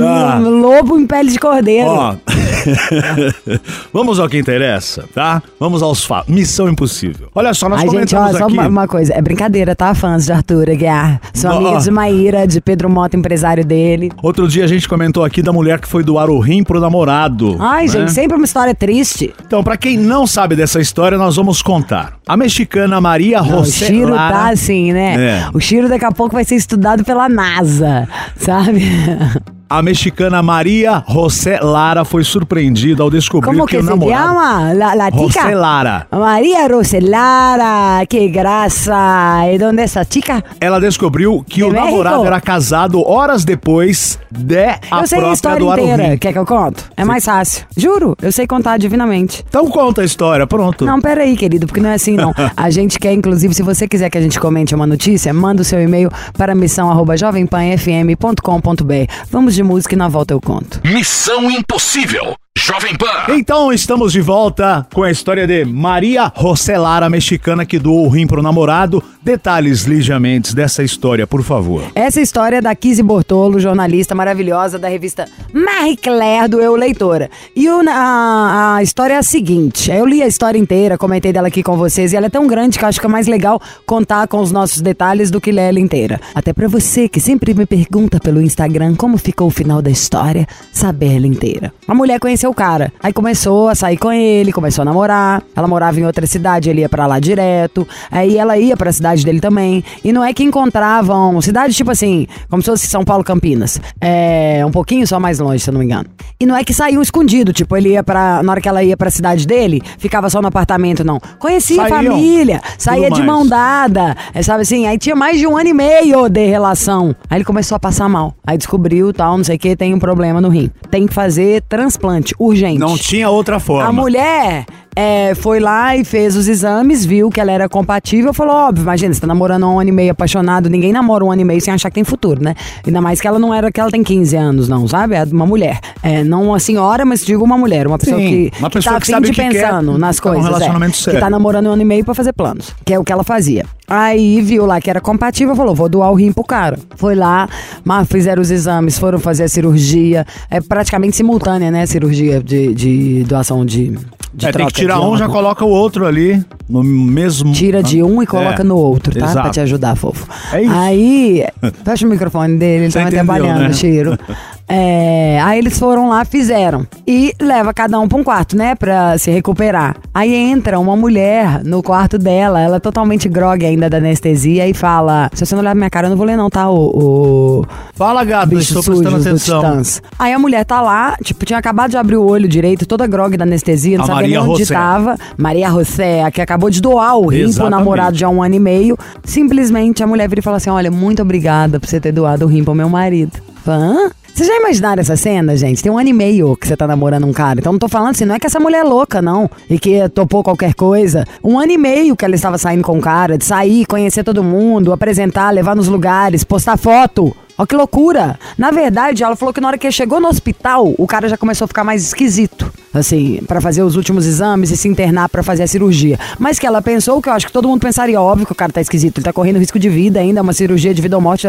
Ah. 0.00 0.38
um 0.40 0.60
lobo 0.60 0.98
em 0.98 1.06
pele 1.06 1.30
de 1.30 1.38
cordeiro. 1.38 1.88
Ó. 1.88 2.14
Vamos 3.92 4.18
ao 4.18 4.28
que 4.28 4.38
interessa, 4.38 5.04
tá? 5.14 5.42
Vamos 5.58 5.82
aos 5.82 6.04
fatos. 6.04 6.32
Missão 6.32 6.68
Impossível. 6.68 7.28
Olha 7.34 7.52
só, 7.54 7.68
nós 7.68 7.80
Ai, 7.80 7.88
gente, 7.88 8.14
ó, 8.14 8.18
comentamos 8.20 8.38
só 8.38 8.44
aqui. 8.44 8.54
uma, 8.54 8.68
uma 8.68 8.88
coisa. 8.88 9.12
É 9.14 9.20
brincadeira, 9.22 9.74
tá? 9.74 9.94
Fãs 9.94 10.26
de 10.26 10.32
Arthur 10.32 10.70
Aguiar. 10.70 11.20
Sou 11.34 11.50
Ó. 11.50 11.56
amiga 11.56 11.78
de 11.80 11.90
Maíra, 11.90 12.46
de 12.46 12.60
Pedro 12.60 12.88
Mota, 12.88 13.16
empresário 13.16 13.64
dele. 13.64 14.10
Outro 14.22 14.46
dia 14.48 14.64
a 14.64 14.66
gente 14.66 14.88
comentou 14.88 15.24
aqui 15.24 15.42
da 15.42 15.52
mulher 15.52 15.80
que 15.80 15.88
foi 15.88 16.02
doar 16.02 16.30
o 16.30 16.38
rim 16.38 16.62
pro 16.62 16.80
namorado. 16.80 17.56
Ai, 17.58 17.82
né? 17.86 17.88
gente, 17.88 18.12
sempre 18.12 18.36
uma 18.36 18.44
história 18.44 18.74
triste. 18.74 19.34
Então, 19.44 19.62
pra 19.62 19.76
quem 19.76 19.96
não 19.98 20.26
sabe 20.26 20.54
dessa 20.56 20.80
história, 20.80 21.18
nós 21.18 21.36
vamos 21.36 21.60
contar. 21.62 22.14
A 22.26 22.36
mexicana 22.36 23.00
Maria 23.00 23.42
Não, 23.42 23.60
o 23.60 23.64
Chiro 23.64 24.14
Lara... 24.14 24.32
tá 24.34 24.48
assim, 24.50 24.92
né? 24.92 25.14
É. 25.18 25.44
O 25.52 25.60
Chiro 25.60 25.88
daqui 25.88 26.04
a 26.04 26.12
pouco 26.12 26.34
vai 26.34 26.44
ser 26.44 26.54
estudado 26.72 27.04
pela 27.04 27.28
NASA, 27.28 28.08
sabe? 28.36 28.80
A 29.72 29.80
mexicana 29.80 30.42
Maria 30.42 31.02
José 31.08 31.58
Lara 31.58 32.04
foi 32.04 32.22
surpreendida 32.24 33.02
ao 33.02 33.08
descobrir 33.10 33.56
Como 33.56 33.64
que 33.64 33.76
que 33.76 33.78
o 33.78 33.82
se 33.82 33.88
namorado... 33.88 34.22
llama? 34.22 34.74
La, 34.74 34.94
la 34.94 35.10
chica? 35.10 35.22
José 35.22 35.54
Lara. 35.54 36.06
María 36.10 36.68
Roselara, 36.68 38.04
que 38.06 38.28
graça. 38.28 39.50
¿Y 39.50 39.56
dónde 39.56 39.84
está 39.84 40.04
chica? 40.04 40.44
Ela 40.60 40.78
descobriu 40.78 41.42
que 41.48 41.62
De 41.62 41.64
o 41.64 41.70
México? 41.70 41.86
namorado 41.86 42.26
era 42.26 42.38
casado 42.38 43.02
horas 43.02 43.46
depois 43.46 44.18
de 44.30 44.76
a 44.90 45.00
eu 45.00 45.06
sei 45.06 45.16
a 45.16 45.20
própria 45.20 45.32
história 45.32 45.58
doar 45.60 45.78
o 45.78 45.82
inteira. 45.82 46.18
Quer 46.18 46.34
que 46.34 46.38
eu 46.38 46.44
conto? 46.44 46.84
É 46.94 47.02
mais 47.02 47.24
fácil. 47.24 47.64
Juro, 47.74 48.14
eu 48.20 48.30
sei 48.30 48.46
contar 48.46 48.76
divinamente. 48.76 49.42
Então 49.48 49.66
conta 49.70 50.02
a 50.02 50.04
história, 50.04 50.46
pronto. 50.46 50.84
Não, 50.84 51.00
peraí, 51.00 51.34
querido, 51.34 51.66
porque 51.66 51.80
não 51.80 51.88
é 51.88 51.94
assim, 51.94 52.14
não. 52.14 52.34
A 52.54 52.68
gente 52.68 52.98
quer, 52.98 53.14
inclusive, 53.14 53.54
se 53.54 53.62
você 53.62 53.88
quiser 53.88 54.10
que 54.10 54.18
a 54.18 54.20
gente 54.20 54.38
comente 54.38 54.74
uma 54.74 54.86
notícia, 54.86 55.32
manda 55.32 55.62
o 55.62 55.64
seu 55.64 55.80
e-mail 55.80 56.10
para 56.36 56.54
missão.jovempanfm.com.br. 56.54 59.12
Vamos 59.30 59.54
de 59.54 59.61
música 59.62 59.94
e 59.94 59.98
na 59.98 60.08
volta 60.08 60.34
eu 60.34 60.40
conto. 60.40 60.80
Missão 60.84 61.50
Impossível. 61.50 62.36
Jovem 62.64 62.94
Pan. 62.96 63.06
Então 63.34 63.72
estamos 63.72 64.12
de 64.12 64.20
volta 64.20 64.86
com 64.94 65.02
a 65.02 65.10
história 65.10 65.48
de 65.48 65.64
Maria 65.64 66.32
José 66.40 66.78
Lara, 66.78 67.10
mexicana 67.10 67.66
que 67.66 67.76
doou 67.76 68.06
o 68.06 68.08
rim 68.08 68.24
pro 68.24 68.40
namorado. 68.40 69.02
Detalhes 69.20 69.82
ligeiramente 69.84 70.54
dessa 70.54 70.82
história, 70.82 71.26
por 71.26 71.42
favor. 71.42 71.82
Essa 71.94 72.20
história 72.20 72.56
é 72.56 72.60
da 72.60 72.72
Kizzy 72.74 73.02
Bortolo, 73.02 73.58
jornalista 73.58 74.14
maravilhosa 74.14 74.78
da 74.78 74.88
revista 74.88 75.26
Marie 75.52 75.96
Claire 75.96 76.48
do 76.48 76.60
Eu 76.60 76.76
Leitora. 76.76 77.28
E 77.54 77.68
o- 77.68 77.82
a, 77.88 78.76
a 78.76 78.82
história 78.82 79.14
é 79.14 79.18
a 79.18 79.22
seguinte: 79.24 79.90
eu 79.90 80.06
li 80.06 80.22
a 80.22 80.26
história 80.28 80.58
inteira, 80.58 80.96
comentei 80.96 81.32
dela 81.32 81.48
aqui 81.48 81.62
com 81.64 81.76
vocês, 81.76 82.12
e 82.12 82.16
ela 82.16 82.26
é 82.26 82.30
tão 82.30 82.46
grande 82.46 82.78
que 82.78 82.84
eu 82.84 82.88
acho 82.88 83.00
que 83.00 83.06
é 83.06 83.08
mais 83.08 83.26
legal 83.26 83.60
contar 83.86 84.26
com 84.28 84.38
os 84.40 84.52
nossos 84.52 84.80
detalhes 84.80 85.30
do 85.32 85.40
que 85.40 85.50
ler 85.50 85.68
ela 85.70 85.80
inteira. 85.80 86.20
Até 86.34 86.52
pra 86.52 86.68
você 86.68 87.08
que 87.08 87.18
sempre 87.20 87.54
me 87.54 87.66
pergunta 87.66 88.20
pelo 88.20 88.40
Instagram 88.40 88.94
como 88.94 89.18
ficou 89.18 89.48
o 89.48 89.50
final 89.50 89.82
da 89.82 89.90
história, 89.90 90.46
saber 90.72 91.16
ela 91.16 91.26
inteira. 91.26 91.72
A 91.88 91.94
mulher 91.94 92.18
conheceu 92.20 92.51
o 92.52 92.54
cara, 92.54 92.92
aí 93.02 93.12
começou 93.12 93.68
a 93.68 93.74
sair 93.74 93.96
com 93.96 94.12
ele, 94.12 94.52
começou 94.52 94.82
a 94.82 94.84
namorar. 94.84 95.42
Ela 95.56 95.66
morava 95.66 95.98
em 95.98 96.04
outra 96.06 96.26
cidade, 96.26 96.70
ele 96.70 96.82
ia 96.82 96.88
pra 96.88 97.06
lá 97.06 97.18
direto. 97.18 97.86
Aí 98.10 98.38
ela 98.38 98.56
ia 98.56 98.76
pra 98.76 98.92
cidade 98.92 99.24
dele 99.24 99.40
também. 99.40 99.82
E 100.04 100.12
não 100.12 100.22
é 100.22 100.32
que 100.32 100.44
encontravam 100.44 101.40
cidade 101.40 101.74
tipo 101.74 101.90
assim, 101.90 102.26
como 102.48 102.62
se 102.62 102.70
fosse 102.70 102.86
São 102.86 103.04
Paulo, 103.04 103.24
Campinas. 103.24 103.80
É 104.00 104.64
um 104.64 104.70
pouquinho 104.70 105.06
só 105.06 105.18
mais 105.18 105.38
longe, 105.38 105.60
se 105.60 105.70
eu 105.70 105.72
não 105.72 105.80
me 105.80 105.86
engano. 105.86 106.06
E 106.38 106.46
não 106.46 106.56
é 106.56 106.62
que 106.64 106.72
saíam 106.72 107.02
escondido, 107.02 107.52
tipo, 107.52 107.76
ele 107.76 107.90
ia 107.90 108.02
pra. 108.02 108.42
Na 108.42 108.52
hora 108.52 108.60
que 108.60 108.68
ela 108.68 108.82
ia 108.82 108.96
pra 108.96 109.10
cidade 109.10 109.46
dele, 109.46 109.80
ficava 109.98 110.28
só 110.30 110.40
no 110.40 110.48
apartamento, 110.48 111.02
não. 111.04 111.18
Conhecia 111.38 111.82
a 111.82 111.88
família, 111.88 112.60
saía 112.78 113.08
Tudo 113.08 113.16
de 113.16 113.22
mais. 113.22 113.32
mão 113.38 113.46
dada, 113.46 114.16
é, 114.34 114.42
sabe 114.42 114.62
assim? 114.62 114.86
Aí 114.86 114.98
tinha 114.98 115.16
mais 115.16 115.38
de 115.38 115.46
um 115.46 115.56
ano 115.56 115.68
e 115.68 115.74
meio 115.74 116.28
de 116.28 116.46
relação. 116.46 117.14
Aí 117.30 117.38
ele 117.38 117.44
começou 117.44 117.76
a 117.76 117.78
passar 117.80 118.08
mal. 118.08 118.34
Aí 118.46 118.58
descobriu, 118.58 119.12
tal, 119.12 119.36
não 119.36 119.44
sei 119.44 119.56
o 119.56 119.58
que, 119.58 119.74
tem 119.76 119.94
um 119.94 119.98
problema 119.98 120.40
no 120.40 120.48
rim. 120.48 120.70
Tem 120.90 121.06
que 121.06 121.14
fazer 121.14 121.62
transplante, 121.68 122.34
urgente. 122.44 122.78
Não 122.78 122.96
tinha 122.96 123.28
outra 123.28 123.58
forma. 123.58 123.88
A 123.88 123.92
mulher 123.92 124.64
é, 124.94 125.34
foi 125.34 125.58
lá 125.58 125.96
e 125.96 126.04
fez 126.04 126.36
os 126.36 126.48
exames, 126.48 127.04
viu 127.04 127.30
que 127.30 127.40
ela 127.40 127.50
era 127.50 127.68
compatível, 127.68 128.34
falou, 128.34 128.54
óbvio, 128.54 128.82
imagina, 128.82 129.14
você 129.14 129.20
tá 129.20 129.26
namorando 129.26 129.64
há 129.64 129.68
um 129.70 129.80
ano 129.80 129.88
e 129.88 129.92
meio 129.92 130.12
apaixonado, 130.12 130.68
ninguém 130.68 130.92
namora 130.92 131.24
um 131.24 131.30
ano 131.30 131.40
e 131.40 131.44
meio 131.44 131.60
sem 131.60 131.72
achar 131.72 131.88
que 131.88 131.94
tem 131.94 132.04
futuro, 132.04 132.42
né? 132.42 132.54
Ainda 132.86 133.00
mais 133.00 133.20
que 133.20 133.26
ela 133.26 133.38
não 133.38 133.54
era, 133.54 133.72
que 133.72 133.80
ela 133.80 133.90
tem 133.90 134.02
15 134.02 134.36
anos, 134.36 134.68
não, 134.68 134.86
sabe? 134.86 135.14
É 135.14 135.24
uma 135.24 135.46
mulher. 135.46 135.80
É, 136.02 136.24
não 136.24 136.42
uma 136.48 136.58
senhora, 136.58 137.04
mas 137.04 137.24
digo 137.24 137.44
uma 137.44 137.56
mulher, 137.56 137.86
uma 137.86 137.96
pessoa 137.98 138.18
Sim, 138.18 138.50
que, 138.50 138.58
uma 138.58 138.68
que 138.68 138.78
pessoa 138.78 138.94
tá 138.94 139.00
que 139.00 139.06
sabe 139.06 139.28
que 139.30 139.34
quer, 139.34 139.52
pensando 139.52 139.96
nas 139.96 140.16
tá 140.16 140.28
num 140.28 140.34
coisas. 140.34 140.50
relacionamento 140.52 140.94
é, 140.94 141.00
sério. 141.00 141.20
Que 141.20 141.24
tá 141.24 141.30
namorando 141.30 141.66
um 141.66 141.70
ano 141.72 141.82
e 141.82 141.84
meio 141.84 142.04
pra 142.04 142.12
fazer 142.14 142.32
planos, 142.32 142.74
que 142.84 142.92
é 142.92 142.98
o 142.98 143.04
que 143.04 143.12
ela 143.12 143.22
fazia. 143.22 143.64
Aí 143.86 144.40
viu 144.42 144.66
lá 144.66 144.80
que 144.80 144.90
era 144.90 145.00
compatível, 145.00 145.54
falou, 145.54 145.74
vou 145.74 145.88
doar 145.88 146.10
o 146.10 146.14
rim 146.14 146.32
pro 146.32 146.42
cara. 146.42 146.78
Foi 146.96 147.14
lá, 147.14 147.48
mas 147.84 148.08
fizeram 148.08 148.42
os 148.42 148.50
exames, 148.50 148.98
foram 148.98 149.18
fazer 149.20 149.44
a 149.44 149.48
cirurgia, 149.48 150.26
é 150.50 150.60
praticamente 150.60 151.16
simultânea, 151.16 151.70
né, 151.70 151.86
cirurgia 151.86 152.42
de, 152.42 152.74
de 152.74 153.24
doação 153.24 153.64
de, 153.64 153.96
de 154.34 154.46
É, 154.46 154.50
tem 154.52 154.66
que 154.66 154.72
tirar 154.72 155.00
um, 155.00 155.16
já 155.16 155.28
coloca 155.28 155.64
o 155.64 155.68
outro 155.68 156.06
ali 156.06 156.42
no 156.68 156.82
mesmo. 156.82 157.52
Tira 157.52 157.82
de 157.82 158.02
um 158.02 158.22
e 158.22 158.26
coloca 158.26 158.62
É, 158.62 158.64
no 158.64 158.76
outro, 158.76 159.12
tá? 159.12 159.20
Pra 159.20 159.30
exato. 159.30 159.50
te 159.50 159.60
ajudar, 159.60 159.94
fofo. 159.94 160.26
É 160.52 160.62
isso. 160.62 160.72
Aí, 160.74 161.46
fecha 161.84 162.06
o 162.06 162.10
microfone 162.10 162.56
dele, 162.56 162.84
ele 162.84 162.90
Você 162.90 162.98
tá 162.98 163.02
entendeu, 163.04 163.24
trabalhando, 163.24 163.60
né? 163.68 163.72
Chiro. 163.72 164.18
É, 164.74 165.38
aí 165.42 165.58
eles 165.58 165.78
foram 165.78 166.08
lá, 166.08 166.24
fizeram. 166.24 166.86
E 167.06 167.34
leva 167.38 167.74
cada 167.74 168.00
um 168.00 168.08
pra 168.08 168.16
um 168.18 168.24
quarto, 168.24 168.56
né? 168.56 168.74
Pra 168.74 169.18
se 169.18 169.30
recuperar. 169.30 169.96
Aí 170.14 170.34
entra 170.34 170.78
uma 170.78 170.96
mulher 170.96 171.62
no 171.62 171.82
quarto 171.82 172.16
dela, 172.16 172.58
ela 172.58 172.76
é 172.76 172.80
totalmente 172.80 173.28
grog 173.28 173.64
ainda 173.66 173.90
da 173.90 173.98
anestesia 173.98 174.66
e 174.66 174.72
fala: 174.72 175.30
Se 175.34 175.44
você 175.44 175.54
não 175.54 175.60
olhar 175.60 175.72
pra 175.72 175.78
minha 175.78 175.90
cara, 175.90 176.06
eu 176.06 176.10
não 176.10 176.16
vou 176.16 176.24
ler, 176.24 176.36
não, 176.36 176.48
tá? 176.48 176.70
O. 176.70 177.60
o 177.60 177.66
Fala, 177.94 178.24
bicho 178.46 178.78
estou 178.78 178.82
prestando 178.82 179.16
atenção. 179.16 179.82
Aí 180.18 180.32
a 180.32 180.38
mulher 180.38 180.64
tá 180.64 180.80
lá, 180.80 181.16
tipo, 181.22 181.44
tinha 181.44 181.58
acabado 181.58 181.90
de 181.90 181.98
abrir 181.98 182.16
o 182.16 182.24
olho 182.24 182.48
direito, 182.48 182.86
toda 182.86 183.06
grog 183.06 183.36
da 183.36 183.44
anestesia, 183.44 183.98
não 183.98 184.04
A 184.04 184.06
sabia 184.06 184.22
nem 184.22 184.36
Maria 184.38 184.50
onde 184.52 184.62
José. 184.62 184.74
tava. 184.74 185.18
Maria 185.36 185.70
José, 185.70 186.30
que 186.30 186.40
acabou 186.40 186.70
de 186.70 186.80
doar 186.80 187.16
o 187.18 187.26
rim 187.26 187.52
pro 187.52 187.68
namorado 187.68 188.16
de 188.16 188.24
há 188.24 188.28
um 188.30 188.42
ano 188.42 188.54
e 188.54 188.58
meio. 188.58 188.98
Simplesmente 189.22 190.02
a 190.02 190.06
mulher 190.06 190.28
vira 190.28 190.40
e 190.40 190.42
fala 190.42 190.56
assim: 190.56 190.70
Olha, 190.70 190.90
muito 190.90 191.20
obrigada 191.20 191.78
por 191.78 191.86
você 191.86 192.00
ter 192.00 192.12
doado 192.12 192.46
o 192.46 192.48
rim 192.48 192.64
pro 192.64 192.74
meu 192.74 192.88
marido. 192.88 193.32
Hã? 193.66 194.10
Vocês 194.34 194.48
já 194.48 194.56
imaginaram 194.56 195.00
essa 195.00 195.14
cena, 195.14 195.54
gente? 195.56 195.82
Tem 195.82 195.92
um 195.92 195.98
ano 195.98 196.08
e 196.08 196.12
meio 196.12 196.56
que 196.56 196.66
você 196.66 196.74
tá 196.74 196.86
namorando 196.86 197.26
um 197.26 197.32
cara. 197.34 197.60
Então 197.60 197.70
não 197.70 197.78
tô 197.78 197.86
falando 197.86 198.12
assim, 198.12 198.24
não 198.24 198.34
é 198.34 198.40
que 198.40 198.46
essa 198.46 198.58
mulher 198.58 198.78
é 198.78 198.82
louca, 198.82 199.20
não. 199.20 199.48
E 199.68 199.78
que 199.78 200.08
topou 200.08 200.42
qualquer 200.42 200.72
coisa. 200.72 201.26
Um 201.44 201.58
ano 201.58 201.72
e 201.72 201.78
meio 201.78 202.16
que 202.16 202.24
ela 202.24 202.34
estava 202.34 202.56
saindo 202.56 202.82
com 202.82 202.96
o 202.98 203.00
cara, 203.00 203.36
de 203.36 203.44
sair, 203.44 203.84
conhecer 203.84 204.24
todo 204.24 204.42
mundo, 204.42 204.90
apresentar, 204.90 205.50
levar 205.50 205.76
nos 205.76 205.86
lugares, 205.86 206.44
postar 206.44 206.78
foto. 206.78 207.36
Ó, 207.58 207.66
que 207.66 207.76
loucura! 207.76 208.38
Na 208.56 208.70
verdade, 208.70 209.22
ela 209.22 209.36
falou 209.36 209.52
que 209.52 209.60
na 209.60 209.68
hora 209.68 209.76
que 209.76 209.92
chegou 209.92 210.18
no 210.18 210.28
hospital, 210.28 210.94
o 210.96 211.06
cara 211.06 211.28
já 211.28 211.36
começou 211.36 211.66
a 211.66 211.68
ficar 211.68 211.84
mais 211.84 212.02
esquisito. 212.02 212.72
Assim, 212.94 213.42
pra 213.46 213.60
fazer 213.60 213.82
os 213.82 213.96
últimos 213.96 214.26
exames 214.26 214.70
e 214.70 214.76
se 214.78 214.88
internar 214.88 215.28
pra 215.28 215.42
fazer 215.42 215.64
a 215.64 215.66
cirurgia. 215.66 216.18
Mas 216.38 216.58
que 216.58 216.66
ela 216.66 216.80
pensou, 216.80 217.20
que 217.20 217.28
eu 217.28 217.34
acho 217.34 217.46
que 217.46 217.52
todo 217.52 217.68
mundo 217.68 217.80
pensaria, 217.82 218.18
óbvio 218.18 218.46
que 218.46 218.52
o 218.52 218.56
cara 218.56 218.72
tá 218.72 218.80
esquisito, 218.80 219.18
ele 219.18 219.24
tá 219.24 219.32
correndo 219.32 219.58
risco 219.58 219.78
de 219.78 219.90
vida 219.90 220.20
ainda, 220.20 220.40
uma 220.40 220.54
cirurgia 220.54 220.94
de 220.94 221.02
vida 221.02 221.16
ou 221.16 221.22
morte, 221.22 221.46